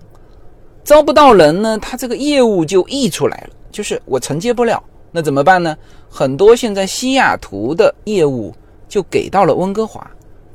[0.83, 4.83] 招不到人呢，它这个业务就溢出来了，就是我承接不了。
[5.13, 5.73] 那怎么办呢？
[6.09, 8.53] 很多现在西雅图的业务
[8.85, 10.05] 就给到了温哥华，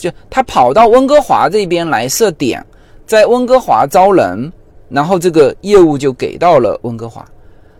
[0.00, 2.64] 就他跑到温哥华这边来设点，
[3.06, 4.52] 在温哥华招人，
[4.88, 7.24] 然后这个业务就给到了温哥华。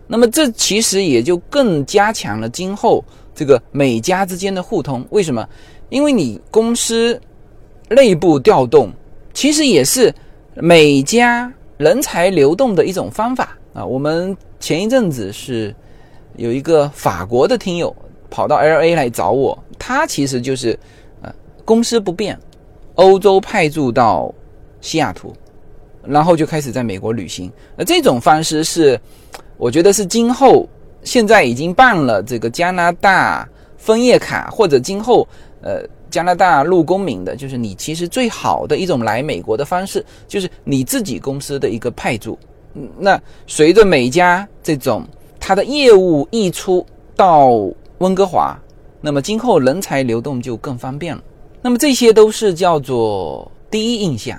[0.07, 3.03] 那么这其实也就更加强了今后
[3.33, 5.05] 这个美加之间的互通。
[5.09, 5.45] 为什么？
[5.89, 7.19] 因为你公司
[7.89, 8.91] 内部调动，
[9.33, 10.13] 其实也是
[10.55, 13.85] 美加人才流动的一种方法啊。
[13.85, 15.75] 我们前一阵子是。
[16.37, 17.93] 有一个法国的听友
[18.29, 20.79] 跑到 L A 来找我，他其实就是，
[21.65, 22.37] 公司不变，
[22.95, 24.33] 欧洲派驻到
[24.81, 25.33] 西雅图，
[26.03, 27.51] 然后就开始在美国旅行。
[27.75, 28.99] 那这种方式是，
[29.57, 30.67] 我觉得是今后
[31.03, 33.47] 现在已经办了这个加拿大
[33.77, 35.27] 枫叶卡，或者今后
[35.61, 42.37] 呃加拿大陆公民的，就是你其实最好的一种来美国的方式，就是你自己公司的一个派驻。
[42.97, 45.05] 那随着美加这种。
[45.43, 47.49] 它的业务溢出到
[47.97, 48.55] 温哥华，
[49.01, 51.21] 那么今后人才流动就更方便了。
[51.61, 54.37] 那么这些都是叫做第一印象，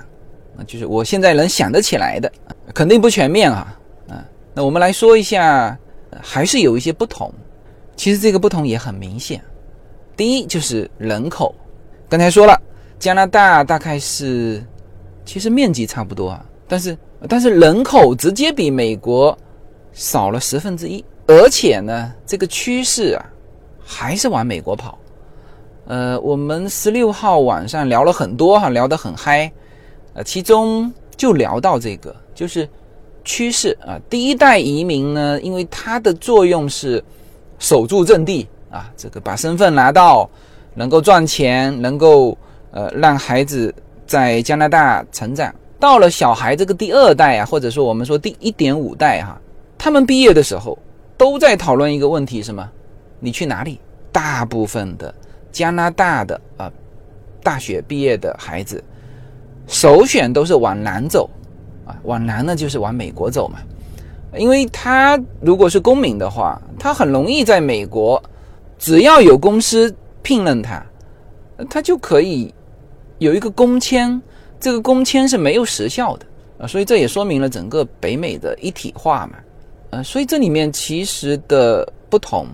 [0.57, 2.31] 啊，就是我现在能想得起来的，
[2.73, 5.77] 肯定不全面啊，啊，那我们来说一下，
[6.21, 7.33] 还是有一些不同。
[7.95, 9.41] 其实这个不同也很明显。
[10.15, 11.53] 第一就是人口，
[12.09, 12.59] 刚才说了，
[12.99, 14.63] 加拿大大概是，
[15.25, 16.97] 其实面积差不多啊，但是
[17.29, 19.37] 但是人口直接比美国。
[19.95, 23.23] 少了十分之一，而且呢，这个趋势啊，
[23.85, 24.97] 还是往美国跑。
[25.85, 29.51] 呃，我们十六号晚上聊了很多哈，聊得很嗨，
[30.13, 32.67] 呃，其中就聊到这个，就是
[33.25, 33.99] 趋势啊。
[34.09, 37.03] 第一代移民呢，因为它的作用是
[37.59, 40.29] 守住阵地啊，这个把身份拿到，
[40.73, 42.37] 能够赚钱，能够
[42.71, 43.73] 呃让孩子
[44.07, 45.53] 在加拿大成长。
[45.79, 49.37] 到了小孩这个第二代啊，或者说我们说第一点五代哈。
[49.77, 50.79] 他们毕业的时候
[51.17, 52.69] 都在讨论一个问题，什么？
[53.19, 53.81] 你去哪里？
[54.13, 55.13] 大部分的
[55.53, 56.69] 加拿大的啊
[57.41, 58.83] 大学毕业的孩子
[59.67, 61.29] 首选都是往南走，
[61.85, 63.59] 啊，往南呢就是往美国走嘛，
[64.35, 68.21] 因为他如果是公民的话，他很容易在美国，
[68.77, 70.85] 只要有公司聘任他，
[71.69, 72.53] 他就可以
[73.19, 74.21] 有一个工签，
[74.59, 76.25] 这个工签是没有时效的
[76.57, 79.37] 啊，所以这也说明了整个北美的一体化嘛，
[79.91, 82.47] 呃，所以这里面其实的不同，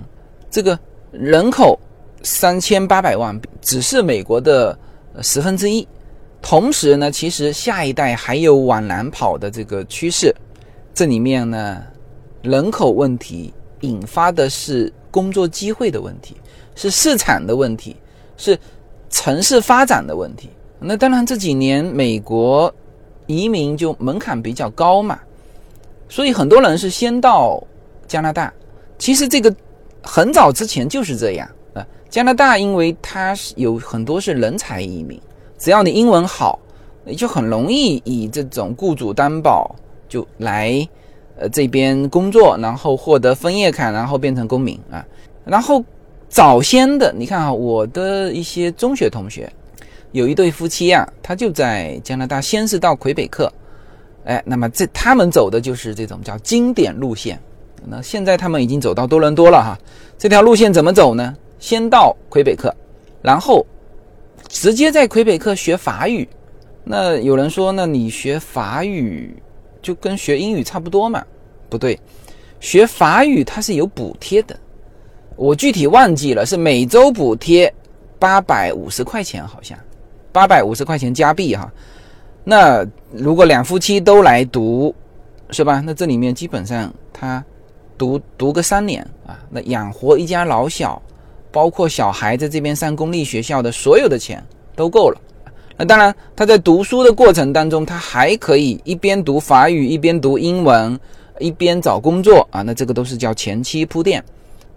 [0.52, 0.78] 这个
[1.12, 1.80] 人口
[2.24, 4.78] 三千八百万只是美国的
[5.22, 5.88] 十分之一。
[6.42, 10.34] 同时呢，其实下一代还有往南跑的这个趋势，
[10.94, 11.84] 这里面呢，
[12.42, 16.38] 人口问题引发的是工作机会的问题，
[16.76, 17.96] 是市场的问题，
[18.38, 18.58] 是
[19.10, 20.50] 城市发展的问题。
[20.80, 22.74] 那当然这几年美国
[23.28, 25.20] 移民就门槛比较高嘛，
[26.08, 27.62] 所以很多人是先到
[28.08, 28.54] 加拿大。
[28.98, 29.54] 其实这个
[30.02, 31.50] 很早之前就是这样，
[32.10, 35.20] 加拿大因为它是有很多是人才移民。
[35.58, 36.58] 只要你英文好，
[37.04, 39.76] 你就很容易以这种雇主担保
[40.08, 40.88] 就来，
[41.38, 45.06] 呃这边工作，然后获得枫叶卡，然后变成公民啊。
[45.46, 45.84] 然后
[46.30, 49.52] 早先的，你看啊，我的一些中学同学，
[50.14, 53.52] 有一对夫妻啊，他就在加拿大，先是到魁北克，
[54.24, 57.40] 哎，那么这他们走的就是这种叫经典路线。
[57.86, 59.78] 那现在他们已经走到多伦多了哈，
[60.18, 61.36] 这条路线怎么走呢？
[61.60, 62.74] 先到魁北克，
[63.22, 63.66] 然后。
[64.48, 66.28] 直接在魁北克学法语，
[66.84, 69.36] 那有人说，那你学法语
[69.80, 71.24] 就跟学英语差不多嘛？
[71.70, 72.00] 不对，
[72.60, 74.58] 学法语它是有补贴的，
[75.36, 77.72] 我具体忘记了，是每周补贴
[78.18, 79.78] 八百五十块钱，好像
[80.32, 81.72] 八百五十块钱加币哈。
[82.44, 84.96] 那如果两夫妻都来读，
[85.52, 85.80] 是吧？
[85.86, 87.44] 那这里面基本上他
[88.00, 91.00] 读读个三年啊，那养活一家老小。
[91.52, 94.44] 包括小孩在这边上公立学校的所有的钱
[94.76, 95.20] 都够了。
[95.78, 101.00] 那当然，他在读书的过程当中，他还可以一边读法语，一边读英文，
[101.40, 102.62] 一边找工作啊。
[102.62, 104.24] 那这个都是叫前期铺垫。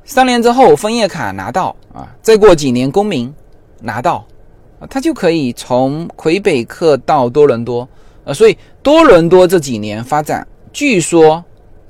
[0.04, 3.32] 三年之后，枫叶卡拿到啊，再过几年公民
[3.80, 4.24] 拿到
[4.78, 7.88] 啊，他就可以从魁北克到多伦多
[8.24, 8.32] 啊。
[8.32, 11.44] 所以多伦多这几年发展，据说。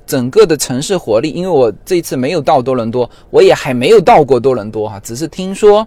[0.07, 5.87] 整个的城市活力，因为我这次没有到多伦多，我也还没有到过多伦多哈，只是听说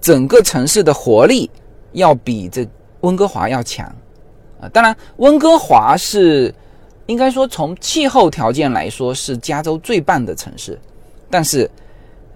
[0.00, 1.48] 整个城市的活力
[1.92, 2.66] 要比这
[3.00, 3.86] 温哥华要强
[4.60, 4.68] 啊。
[4.72, 6.52] 当然，温哥华是
[7.06, 10.78] 应该说从气候条件来说是加州最棒的城市，
[11.28, 11.70] 但是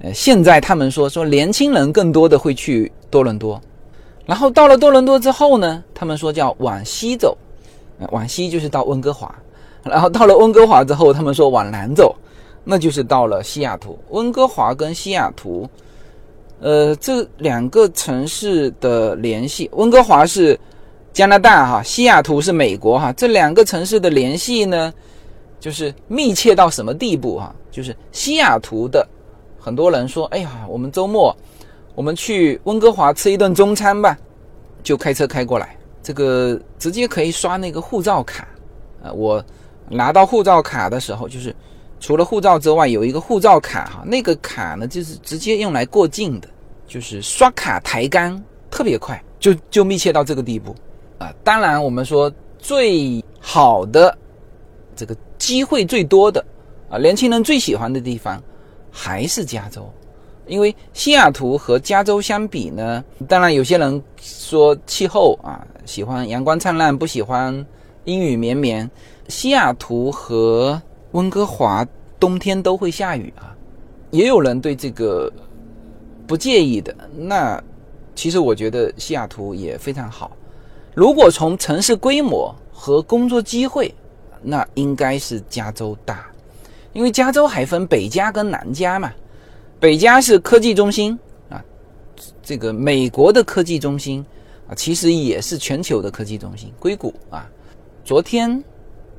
[0.01, 3.61] 呃，现在他们说说年轻人更多的会去多伦多，
[4.27, 7.37] 然后到了多伦多之后呢，他们说叫往西走，
[8.11, 9.35] 往西就是到温哥华。
[9.91, 12.17] 然后到了温哥华之后，他们说往南走，
[12.65, 13.99] 那就是到了西雅图。
[14.09, 15.69] 温哥华跟西雅图，
[16.59, 20.59] 呃，这两个城市的联系，温哥华是
[21.13, 23.13] 加拿大哈，西雅图是美国哈。
[23.13, 24.91] 这两个城市的联系呢，
[25.61, 27.55] 就是密切到什么地步哈？
[27.71, 29.07] 就是西雅图的
[29.61, 31.37] 很多人说，哎呀，我们周末
[31.95, 34.17] 我们去温哥华吃一顿中餐吧，
[34.83, 38.49] 就开车开过来，这个直接可以刷那个护照卡，
[39.03, 39.45] 呃，我。
[39.89, 41.55] 拿到护照卡的时候，就是
[42.01, 46.49] 除了护照之外，有一个护照卡哈，那个卡呢就是直接用来过境的，
[46.87, 50.75] 就是刷卡抬杆特别快，就就密切到这个地步
[51.19, 51.33] 啊。
[51.43, 54.17] 当然，我们说最好的
[54.97, 56.45] 这个机会最多的
[56.89, 58.43] 啊，年轻人最喜欢的地方
[58.91, 59.91] 还是加州，
[60.47, 67.65] 因为西雅图和加州相比呢，当然有些人说气候啊，喜欢阳光灿烂，不喜欢
[68.05, 68.91] 阴雨绵绵。
[69.29, 70.81] 西雅图和
[71.13, 71.87] 温哥华
[72.21, 73.57] 冬天都会下雨啊，
[74.11, 75.33] 也有人对这个
[76.27, 76.95] 不介意的。
[77.17, 77.63] 那
[78.15, 80.37] 其实我觉得西雅图也非常好。
[80.95, 83.95] 如果从城市规模和工作机会，
[84.43, 86.27] 那应该是加州大，
[86.93, 89.11] 因为加州还分北加跟南加嘛。
[89.81, 91.65] 北加是科技中心啊，
[92.43, 94.25] 这个美国的科技中心
[94.69, 97.49] 啊，其实也是全球的科技中心，硅谷啊。
[98.05, 98.63] 昨天。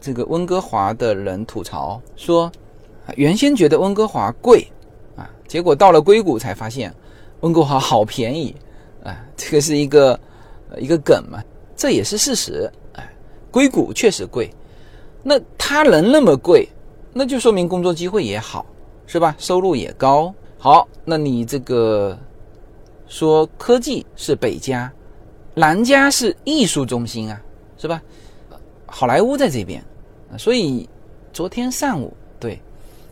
[0.01, 2.51] 这个温哥华的人吐槽说，
[3.15, 4.67] 原先觉得温哥华贵
[5.15, 6.93] 啊，结果到了硅谷才发现
[7.39, 8.55] 温哥华好便宜
[9.03, 10.19] 啊，这个是一个
[10.77, 11.43] 一个梗嘛，
[11.75, 12.71] 这也是事实。
[12.93, 13.11] 哎，
[13.49, 14.47] 硅谷确实贵，
[15.23, 16.69] 那它能那么贵，
[17.11, 18.63] 那就说明工作机会也好，
[19.07, 19.35] 是吧？
[19.39, 20.31] 收入也高。
[20.59, 22.15] 好，那你这个
[23.07, 24.91] 说科技是北加，
[25.55, 27.41] 南加是艺术中心啊，
[27.75, 27.99] 是吧？
[28.97, 29.83] 好莱坞在这边。
[30.37, 30.87] 所以，
[31.33, 32.57] 昨天上午，对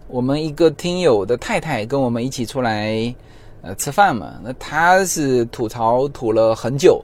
[0.07, 3.13] 我们一个听友的太太跟我们一起出来，
[3.61, 4.39] 呃，吃饭嘛。
[4.41, 7.03] 那她是吐槽吐了很久，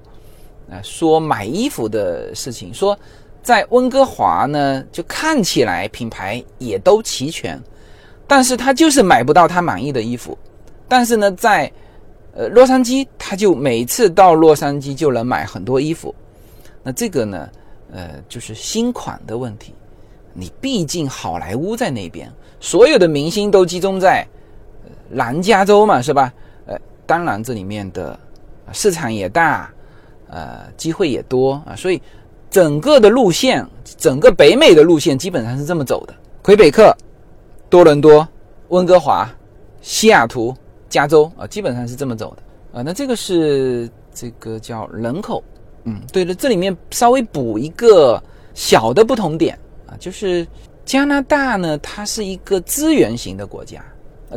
[0.71, 2.97] 啊，说买衣服的事情，说
[3.43, 7.61] 在温哥华呢，就看起来品牌也都齐全，
[8.27, 10.37] 但是他就是买不到他满意的衣服。
[10.87, 11.69] 但是呢，在
[12.33, 16.15] 呃洛杉矶，他就每次到洛杉矶就能买很多衣服。
[16.81, 17.49] 那这个呢，
[17.91, 19.73] 呃，就是新款的问题。
[20.33, 24.25] 你毕竟好莱坞在那边，所有的明星都集中在
[25.09, 26.33] 南加州嘛，是吧？
[26.65, 28.19] 呃，当然这里面的
[28.71, 29.71] 市场也大。
[30.31, 31.99] 呃，机会也多啊，所以
[32.51, 36.95] 整个的路线，整个北美的路线基本上是这么走的：魁北克、
[37.67, 38.27] 多伦多、
[38.67, 39.27] 温哥华、
[39.81, 40.55] 西雅图、
[40.87, 42.83] 加州啊，基本上是这么走的啊。
[42.85, 45.43] 那这个是这个叫人口，
[45.85, 48.21] 嗯，对了，这里面稍微补一个
[48.53, 50.45] 小的不同点啊，就是
[50.85, 53.83] 加拿大呢，它是一个资源型的国家，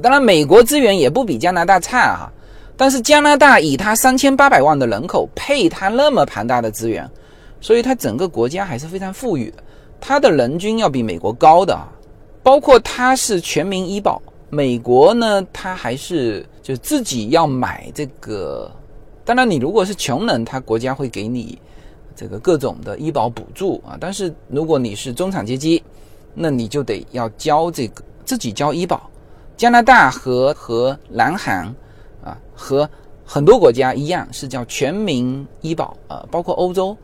[0.01, 2.33] 当然美国资源也不比加拿大差啊。
[2.77, 7.09] 但是加拿大以它三千八百万的人口，配它那么庞大的资源，
[7.61, 9.63] 所以它整个国家还是非常富裕的。
[10.01, 11.87] 它的人均要比美国高的啊，
[12.43, 14.21] 包括它是全民医保。
[14.49, 18.71] 美国呢，它还是就自己要买这个。
[19.35, 21.59] 当然，你如果是穷人，他国家会给你
[22.15, 23.97] 这个各种的医保补助啊。
[23.99, 25.83] 但是如果你是中产阶级，
[26.35, 29.09] 那你就得要交这个自己交医保。
[29.57, 31.75] 加拿大和和南韩。
[32.25, 32.89] 啊，和
[33.25, 36.97] 很多国家一样，是叫全民医保啊，包括欧洲，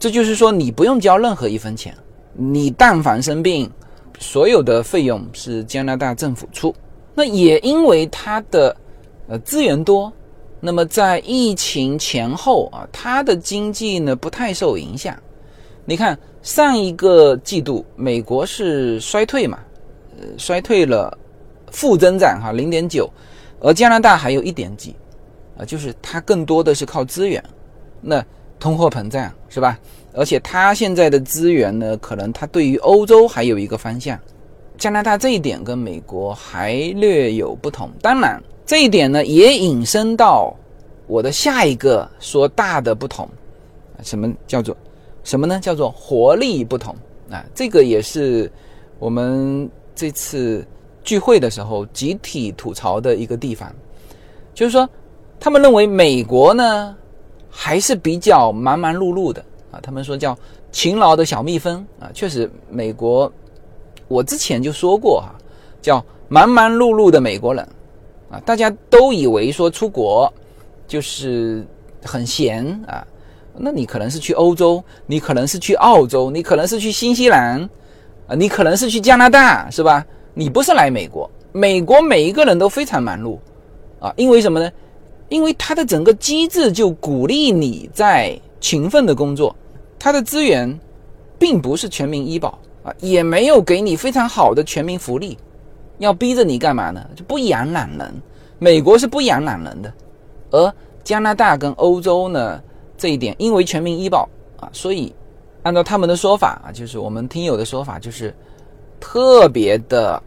[0.00, 1.96] 这就是说你不用交任何一分钱，
[2.32, 3.70] 你但凡生病，
[4.18, 6.74] 所有的费用是加拿大政府出。
[7.14, 8.76] 那也因为它的
[9.28, 10.12] 呃资源多，
[10.60, 15.16] 那么在疫情前后啊，它的经济呢不太受影响。
[15.84, 19.58] 你看上一个季度美国是衰退嘛，
[20.20, 21.16] 呃衰退了，
[21.70, 23.08] 负增长哈零点九。
[23.60, 24.94] 而加拿大还有一点几，
[25.58, 27.42] 啊，就是它更多的是靠资源，
[28.00, 28.24] 那
[28.60, 29.76] 通货膨胀是吧？
[30.12, 34.18] 而且它现在的资源呢，可能它对于欧洲还有一个方向，
[34.76, 37.90] 加拿大这一点跟美国还略有不同。
[38.00, 40.54] 当然，这一点呢也引申到
[41.06, 43.26] 我的下一个说大的不同，
[44.02, 44.76] 什么叫做
[45.24, 45.58] 什么呢？
[45.62, 46.94] 叫做活力不同
[47.30, 48.52] 啊，这个也是
[48.98, 50.62] 我们这次。
[51.04, 53.74] 聚会的时候，集体吐槽的一个地方，
[54.52, 54.86] 就是说，
[55.40, 56.94] 他们认为美国呢
[57.48, 59.80] 还是比较忙忙碌碌的啊。
[59.80, 60.36] 他们说叫
[60.70, 63.32] 勤劳的小蜜蜂啊，确实，美国
[64.06, 65.34] 我之前就说过哈，
[65.80, 67.66] 叫忙忙碌碌的美国人
[68.30, 68.40] 啊。
[68.44, 70.32] 大家都以为说出国
[70.86, 71.66] 就是
[72.02, 73.06] 很闲啊，
[73.56, 77.60] 那你可能是去欧洲，你可能是去澳洲，你可能是去新西兰
[78.26, 80.04] 啊，你可能是去加拿大，是吧？
[80.34, 83.38] 你不是来美国，美国每一个人都非常忙碌，
[83.98, 84.70] 啊，因为什么呢？
[85.28, 89.54] 因为它的整个机制就鼓励你在勤奋的工作，
[89.98, 90.78] 它的资源
[91.38, 95.36] 并不是全民医保啊，也没有给你非常好的全民福利，
[95.98, 97.04] 要逼着你干嘛呢？
[97.14, 98.14] 就不养懒人。
[98.58, 99.92] 美国是不养懒人的，
[100.50, 100.72] 而
[101.04, 102.60] 加拿大跟欧洲呢
[102.96, 105.14] 这一点，因为全民医保啊，所以
[105.62, 108.34] 按照他们的说法啊，就是我们听友的说法，就是
[108.98, 110.22] 特别的。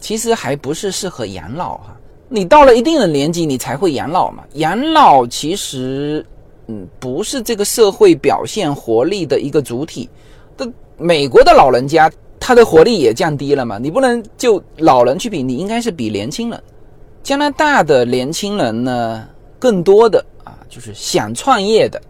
[0.00, 1.94] 其实还不是适合养老哈，
[2.30, 4.42] 你到了一定的年纪，你才会养老嘛。
[4.54, 6.24] 养老其实，
[6.68, 10.08] 嗯，不是这个社会表现活力的一个主体。
[10.56, 12.10] 的美国的老人家，
[12.40, 13.78] 他的活力也降低了嘛。
[13.78, 16.60] 你不能就老人去比，你应该是比年轻人。
[17.22, 22.00] 加拿大的年轻人呢，更多的啊，就是想创业的，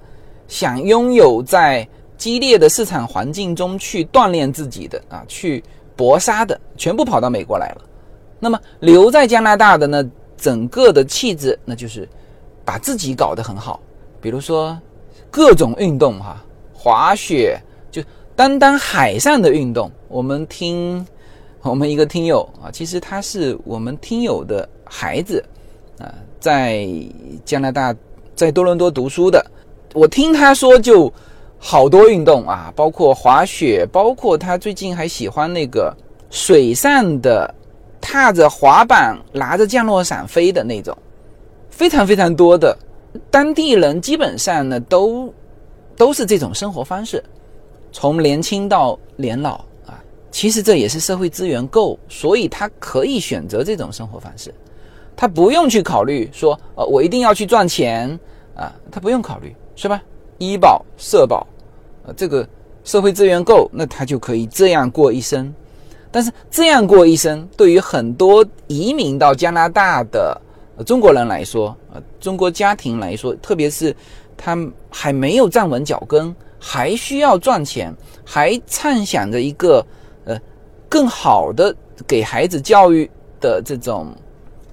[0.48, 5.62] 想拥有在激烈的市场环境中去锻炼自己的啊，去。
[5.96, 7.82] 搏杀的全部跑到美国来了，
[8.38, 10.02] 那么留在加拿大的呢？
[10.34, 12.08] 整个的气质那就是
[12.64, 13.78] 把自己搞得很好，
[14.18, 14.80] 比如说
[15.30, 17.60] 各种运动哈，滑雪
[18.40, 19.92] 单单海上的运动。
[20.08, 21.06] 我们听
[21.60, 25.44] 我们一个听友啊，其实他是我们听友的孩子
[25.98, 26.08] 啊，
[26.40, 26.88] 在
[27.44, 27.94] 加拿大
[28.34, 29.44] 在多伦多读书的，
[29.92, 31.12] 我听他说就。
[31.62, 35.94] 好多运动啊，包括滑雪，包括他最近还喜欢那个
[36.30, 37.54] 水上的，
[38.00, 40.96] 踏着滑板拿着降落伞飞的那种，
[41.68, 42.74] 非常非常多的
[43.30, 45.30] 当地人基本上呢都
[45.98, 47.22] 都是这种生活方式，
[47.92, 54.54] 从年轻到年老啊，其实这也是社会资源够，所以他可以选择这种生活方式，
[55.16, 58.18] 他不用去考虑说呃我一定要去赚钱
[58.54, 60.02] 啊，他不用考虑是吧？
[60.38, 61.46] 医保、社保，
[62.06, 62.48] 呃，这个
[62.84, 65.52] 社会资源够，那他就可以这样过一生。
[66.10, 70.40] 但是这样过一生，对于很多移民到加拿大的
[70.84, 73.94] 中国人来说，呃，中国家庭来说，特别是
[74.36, 77.92] 他还没有站稳脚跟，还需要赚钱，
[78.24, 79.84] 还畅想着一个
[80.24, 80.38] 呃
[80.88, 81.74] 更好的
[82.06, 84.14] 给孩子教育的这种，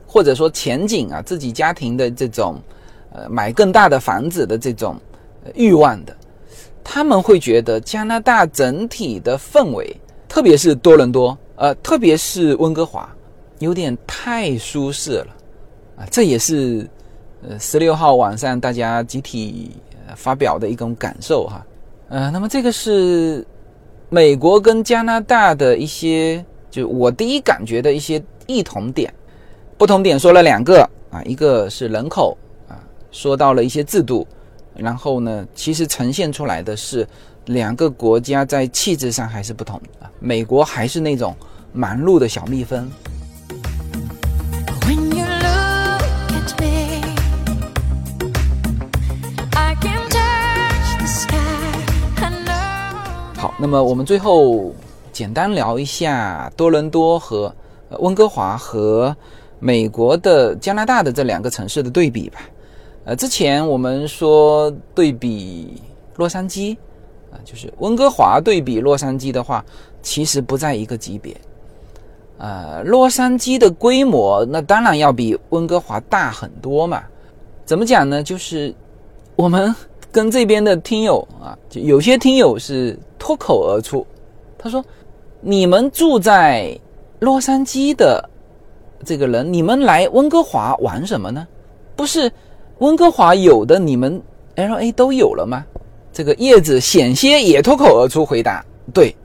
[0.05, 2.61] 或者说前景啊，自己家庭的这种
[3.13, 4.99] 呃买更大的房子的这种
[5.55, 6.15] 欲望的，
[6.83, 9.95] 他们会觉得加拿大整体的氛围，
[10.27, 13.09] 特别是多伦多，呃，特别是温哥华，
[13.59, 15.27] 有点太舒适了
[15.97, 16.88] 啊，这也是。
[17.47, 19.69] 呃，十六号晚上大家集体
[20.15, 21.63] 发表的一种感受哈，
[22.10, 23.45] 呃，那么这个是
[24.10, 29.14] 美国跟加拿大的一些，就我第一感觉的一些异同点，
[29.78, 32.38] 不同点说了两个啊，一个是人口
[32.70, 32.80] 啊，
[33.12, 34.26] 说到了一些制度，
[34.74, 37.05] 然后呢，其实呈现出来的是
[37.47, 41.36] 两个国家在气质上还是不同啊，美国还是那种
[41.74, 42.89] 忙碌的小蜜蜂。
[53.38, 54.73] 好那么我们最后
[55.13, 57.53] 简单聊一下多伦多和
[57.99, 59.15] 温哥华和
[59.59, 62.39] 美国的加拿大的这两个城市的对比吧。
[63.05, 65.79] 呃，之前我们说对比
[66.15, 66.75] 洛杉矶
[67.31, 69.63] 啊，就是温哥华对比洛杉矶的话，
[70.01, 71.38] 其实不在一个级别。
[72.39, 77.03] 呃，洛杉矶的规模那当然要比温哥华大很多嘛。
[77.65, 78.23] 怎么讲呢？
[78.23, 78.73] 就是
[79.35, 79.75] 我们。
[80.12, 84.05] 跟这边的听友啊，就有些听友是脱口而出，
[84.58, 84.84] 他说
[85.41, 86.78] ：“你们住在
[87.20, 88.28] 洛杉矶的
[89.03, 91.47] 这个人，你们来温哥华玩什么呢？
[91.95, 92.32] 不是
[92.80, 94.22] 温哥华有的，你们
[94.55, 95.66] L A 都有了吗？”
[96.14, 99.16] 这个叶子险些也脱口而出回答：“对，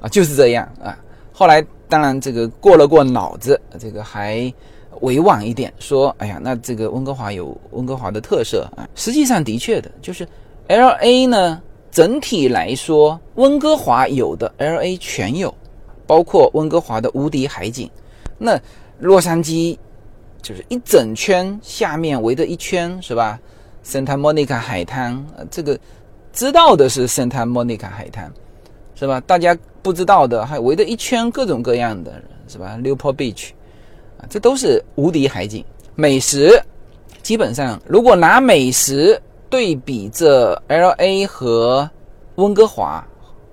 [0.00, 0.98] 啊，就是这样啊。”
[1.32, 4.52] 后来当然这个过了过脑子，这个还。
[5.00, 8.88] 委婉一点说，哎呀，那这个温哥华有温哥华的特色啊。
[8.94, 10.26] 实际上的确的，就是
[10.68, 15.54] L A 呢，整体来说，温哥华有的 L A 全有，
[16.06, 17.90] 包括温哥华的无敌海景。
[18.38, 18.58] 那
[18.98, 19.76] 洛杉矶
[20.42, 23.38] 就是一整圈下面围着一圈，是吧
[23.84, 25.78] ？Santa Monica 海滩，这个
[26.32, 28.32] 知道的是 Santa Monica 海滩，
[28.94, 29.20] 是吧？
[29.20, 33.50] 大家不知道的还围着一圈各种各样的，是吧？Newport Beach。
[34.28, 35.64] 这都是无敌海景，
[35.94, 36.62] 美食
[37.22, 41.88] 基本上，如果拿美食对比这 L A 和
[42.36, 43.06] 温哥华，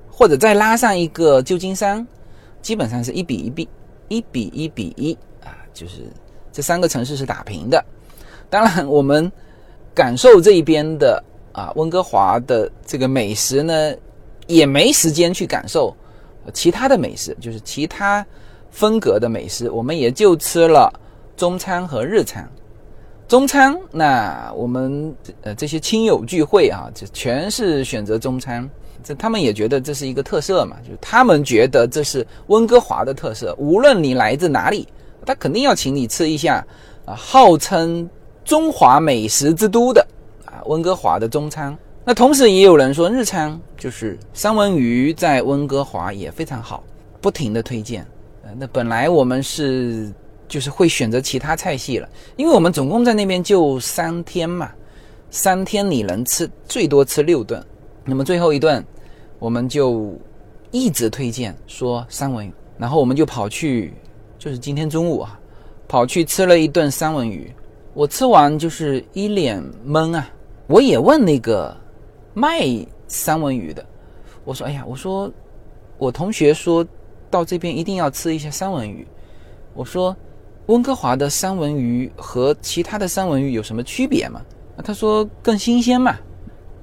[0.09, 2.05] 或者再拉上一个旧金山，
[2.61, 3.69] 基本上是一比一比
[4.09, 5.13] 一比一比一
[5.43, 6.07] 啊，就是
[6.51, 7.83] 这三个城市是打平的。
[8.49, 9.31] 当然，我们
[9.93, 13.93] 感受这一边的啊温哥华的这个美食呢，
[14.47, 15.95] 也没时间去感受
[16.53, 18.25] 其他的美食，就是其他。
[18.71, 20.91] 风格的美食，我们也就吃了
[21.37, 22.49] 中餐和日餐。
[23.27, 28.67] 中餐，那我们呃这些亲友聚会啊，就全是选择中餐。
[29.03, 33.55] 这他们也觉得这是一个特色嘛，就他们觉得这是温哥华的特色。
[33.57, 34.87] 无论你来自哪里，
[35.25, 36.65] 他肯定要请你吃一下
[37.05, 38.09] 啊，号称
[38.43, 40.05] 中华美食之都的
[40.45, 41.75] 啊温哥华的中餐。
[42.03, 46.83] 那同时也有人说日餐，就是三文鱼在温哥华也非常好，
[47.21, 48.05] 不停的推荐。
[48.57, 50.11] 那本来我们是
[50.47, 54.71] 就是会选择其他菜系了，因为我们总共在那边就三天嘛，
[55.29, 57.63] 三天你能吃最多吃六顿，
[58.03, 58.83] 那么最后一顿
[59.39, 60.13] 我们就
[60.71, 63.93] 一直推荐说三文鱼，然后我们就跑去，
[64.37, 65.39] 就是今天中午啊，
[65.87, 67.49] 跑去吃了一顿三文鱼，
[67.93, 70.29] 我吃完就是一脸懵啊，
[70.67, 71.75] 我也问那个
[72.33, 72.67] 卖
[73.07, 73.85] 三文鱼的，
[74.43, 75.31] 我说哎呀，我说
[75.97, 76.85] 我同学说。
[77.31, 79.07] 到这边一定要吃一下三文鱼。
[79.73, 80.15] 我说，
[80.65, 84.41] 温哥华的三文鱼和其他的三文鱼有什么区别吗？
[84.83, 86.17] 他说更新鲜嘛。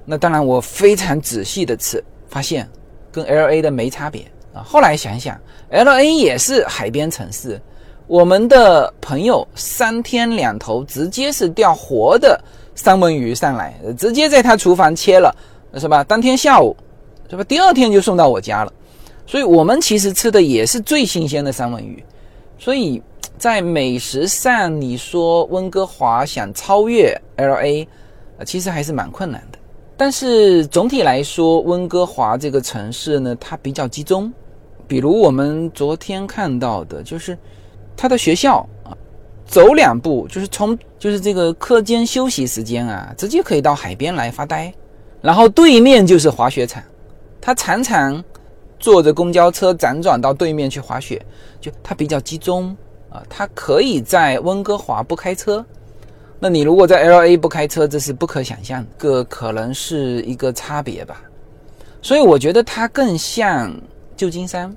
[0.04, 2.66] 那当然，我非常仔细的吃，发现
[3.12, 4.22] 跟 L A 的没差别
[4.54, 4.62] 啊。
[4.62, 5.38] 后来想想
[5.68, 7.60] ，L A 也是海边城市，
[8.06, 12.42] 我们的朋友三天两头直接是钓活的
[12.74, 15.30] 三文鱼上来，直接在他厨房切了，
[15.74, 16.02] 是吧？
[16.02, 16.74] 当天下午，
[17.28, 17.44] 是吧？
[17.44, 18.72] 第二天就送到我家了。
[19.28, 22.02] 所以我们其实吃的也是最新鲜的三文鱼，
[22.58, 23.00] 所以
[23.36, 27.86] 在美食上，你说温哥华想超越 L A，
[28.38, 29.58] 呃，其实还是蛮困难的。
[29.98, 34.32] 但是总体来说，温哥华这个城市呢，它比较集中。
[34.86, 37.36] 比如我们昨天看到的，就是
[37.94, 38.96] 它的学校啊，
[39.44, 44.72] 走两步就是从就是这个课间休息时间啊，直接可以到海边来发呆，
[45.20, 46.82] 然后对面就是滑雪场，
[47.42, 48.24] 它常常。
[48.78, 51.24] 坐着公交车辗转到对面去滑雪，
[51.60, 52.76] 就它比较集中
[53.10, 55.64] 啊，它可以在温哥华不开车，
[56.38, 61.20] 那你如果在 L A 不开车，这是不可想象的，这可能是一个差别吧。
[62.00, 63.74] 所以我觉得它更像
[64.16, 64.74] 旧金山。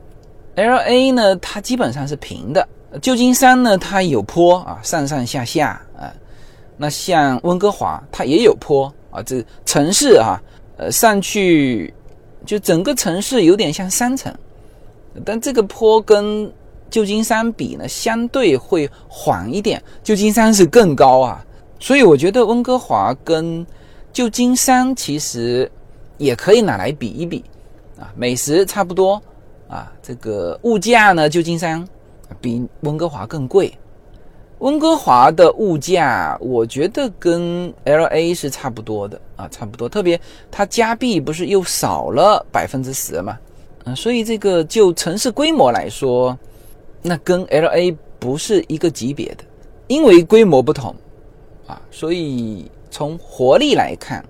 [0.56, 2.62] L A 呢，它基本上是平的；
[3.00, 6.12] 旧金山呢，它有坡啊，上上下下啊。
[6.76, 10.42] 那像温哥华，它也有坡啊，这城市啊，
[10.78, 11.94] 呃，上去
[12.46, 14.34] 就整个城市有点像山城，
[15.24, 16.52] 但这个坡跟
[16.90, 19.82] 旧金山比呢，相对会缓一点。
[20.04, 21.46] 旧金山是更高啊。
[21.80, 23.66] 所以我觉得温哥华跟
[24.14, 25.72] 旧金山其实
[26.18, 27.44] 也可以拿来比一比
[28.00, 29.22] 啊，美食差不多
[29.68, 31.84] 啊，这个物价呢，旧金山
[32.40, 33.74] 比温哥华更贵。
[34.62, 39.90] 温哥华的物价我觉得跟 L A 是差不多的啊，差不多。
[39.90, 40.20] 特别
[40.52, 43.40] 它加币不是又少了百分之十嘛，
[43.86, 46.38] 嗯，所以这个就城市规模来说，
[47.02, 49.44] 那跟 L A 不是一个级别的，
[49.88, 50.96] 因为规模不同。
[51.66, 54.24] 啊，所以从活力来看，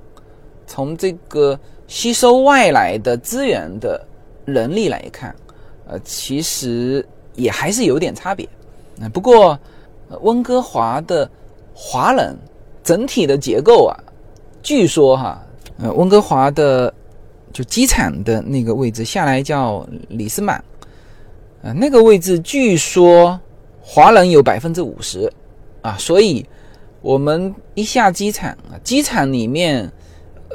[0.65, 4.01] 从这个吸收外来的资源的
[4.45, 5.35] 能力来看，
[5.87, 7.05] 呃，其实
[7.35, 8.47] 也还是有点差别。
[8.95, 9.59] 那不过，
[10.21, 11.29] 温哥华的
[11.73, 12.37] 华人
[12.83, 13.95] 整体的结构啊，
[14.61, 15.41] 据说哈，
[15.77, 16.93] 呃，温哥华的
[17.53, 20.63] 就机场的那个位置下来叫里斯满，
[21.63, 23.39] 啊，那个位置据说
[23.81, 25.31] 华人有百分之五十
[25.81, 26.45] 啊，所以。
[27.03, 29.91] 我们一下机场啊，机场里面，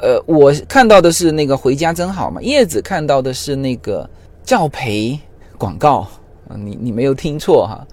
[0.01, 4.09] 呃，我看到的是那个“回家真好”嘛，叶子看到的是那个
[4.45, 5.19] 教培
[5.57, 6.07] 广告
[6.47, 7.85] 啊，你你没有听错哈，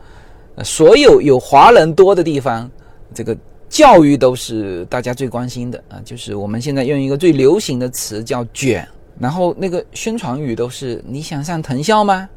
[0.62, 2.70] 所有有华人多的地方，
[3.12, 3.36] 这个
[3.68, 8.86] 教育都是大家最关心的啊，就是我们现在用一个最流行的词叫“卷”，
[9.18, 12.28] 然后那个宣传语都是“你想上藤校吗？”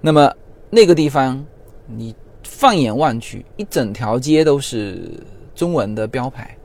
[0.00, 0.30] 那么
[0.68, 1.42] 那个地方，
[1.86, 5.00] 你放眼望去，一整条街都是。
[5.54, 6.56] 中文的标牌，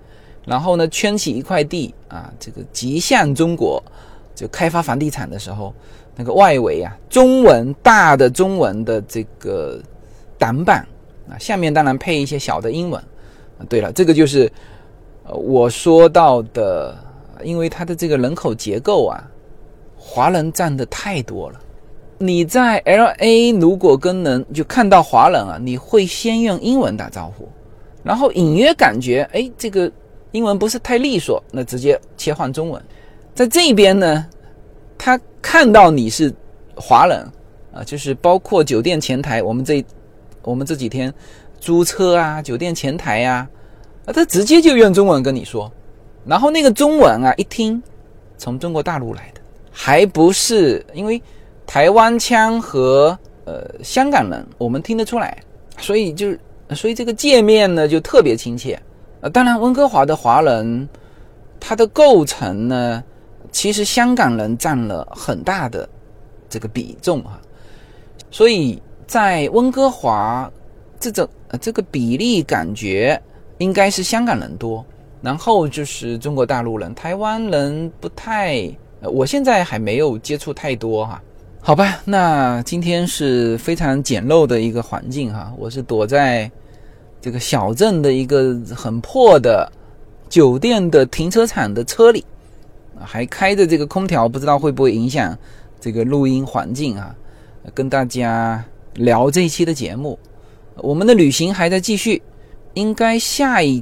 [0.45, 3.84] 然后呢，圈起一块地啊，这个极向中国，
[4.34, 5.74] 就开发房地产的时候，
[6.16, 9.80] 那个外围啊，中文大的中文的这个
[10.38, 10.88] 挡板
[11.30, 13.01] 啊，下面当然配一些小的英文。
[13.67, 14.51] 对了，这个就是
[15.23, 16.95] 呃我说到的，
[17.43, 19.23] 因为它的这个人口结构啊，
[19.97, 21.59] 华人占的太多了。
[22.19, 27.47] 你在 L A 如果跟人就看到华人啊，你会先用英文打招呼。
[28.03, 29.91] 然后隐约感觉，哎，这个
[30.32, 32.82] 英文不是太利索，那直接切换中文。
[33.36, 34.25] 在这边呢，
[34.97, 36.34] 他看到你是
[36.75, 37.19] 华人
[37.73, 39.84] 啊，就是包括酒店前台，我们这
[40.48, 41.14] 我们这几天
[41.60, 43.48] 租车啊，酒店前台呀，
[44.06, 45.72] 啊，他直接就用中文跟你说。
[46.26, 47.82] 然后那个中文啊，一听
[48.38, 49.41] 从中国大陆来的，
[49.72, 51.22] 还不是因为
[51.66, 55.38] 台湾腔和呃香港人，我们听得出来，
[55.78, 56.34] 所以就。
[56.76, 58.78] 所以这个界面呢就特别亲切，
[59.22, 60.86] 呃，当然温哥华的华人，
[61.62, 63.02] 它的构成呢，
[63.54, 65.88] 其实香港人占了很大的
[66.50, 67.39] 这个比重啊，
[68.30, 70.51] 所以在温哥华
[70.99, 71.28] 这种
[71.62, 73.20] 这个比例感觉
[73.58, 74.86] 应该是香港人多，
[75.22, 78.70] 然后就是中国大陆人、台湾人不太，
[79.01, 81.22] 我现在还没有接触太多哈。
[81.62, 86.49] 好吧，那今天是非常简陋的一个环境哈，我是躲在
[87.20, 89.70] 这个小镇的一个很破的
[90.30, 92.26] 酒店的停车场的车里，
[92.99, 95.38] 还开着这个空调，不知道会不会影响
[95.80, 97.16] 这个录音环境啊？
[97.74, 98.64] 跟大家
[98.98, 100.20] 聊这一期的节目，
[100.76, 102.22] 我们的旅行还在继续，
[102.74, 103.82] 应该下一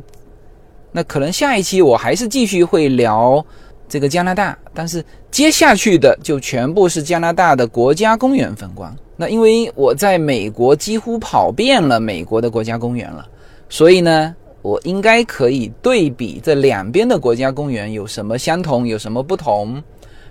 [0.92, 3.44] 那可能下一期我还是继续会聊。
[3.88, 8.92] 这个加拿大，但是接下去的就全部是加拿大的国家公园风光。
[9.16, 13.24] 那因为我在美国几乎跑遍了美国的国家公园了，
[13.70, 19.82] 所以呢，我应该可以对比这两边的国家公园有什么相同，有什么不同。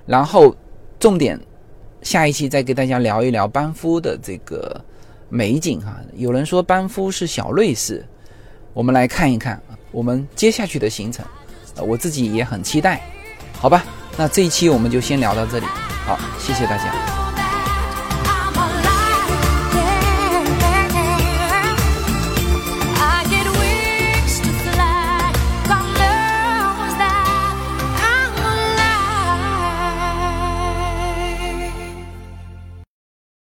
[0.05, 0.53] 然后
[0.99, 1.41] 重点
[2.05, 4.81] 下一期再给大家聊一聊班夫的这个
[5.29, 5.97] 美景哈。
[6.15, 8.07] 有人说班夫是小瑞士，
[8.73, 11.25] 我们来看一看我们接下去的行程，
[11.75, 13.01] 呃我自己也很期待。
[13.59, 13.85] 好吧，
[14.17, 15.67] 那这一期我们就先聊到这里。
[16.07, 17.24] 好，谢谢大家。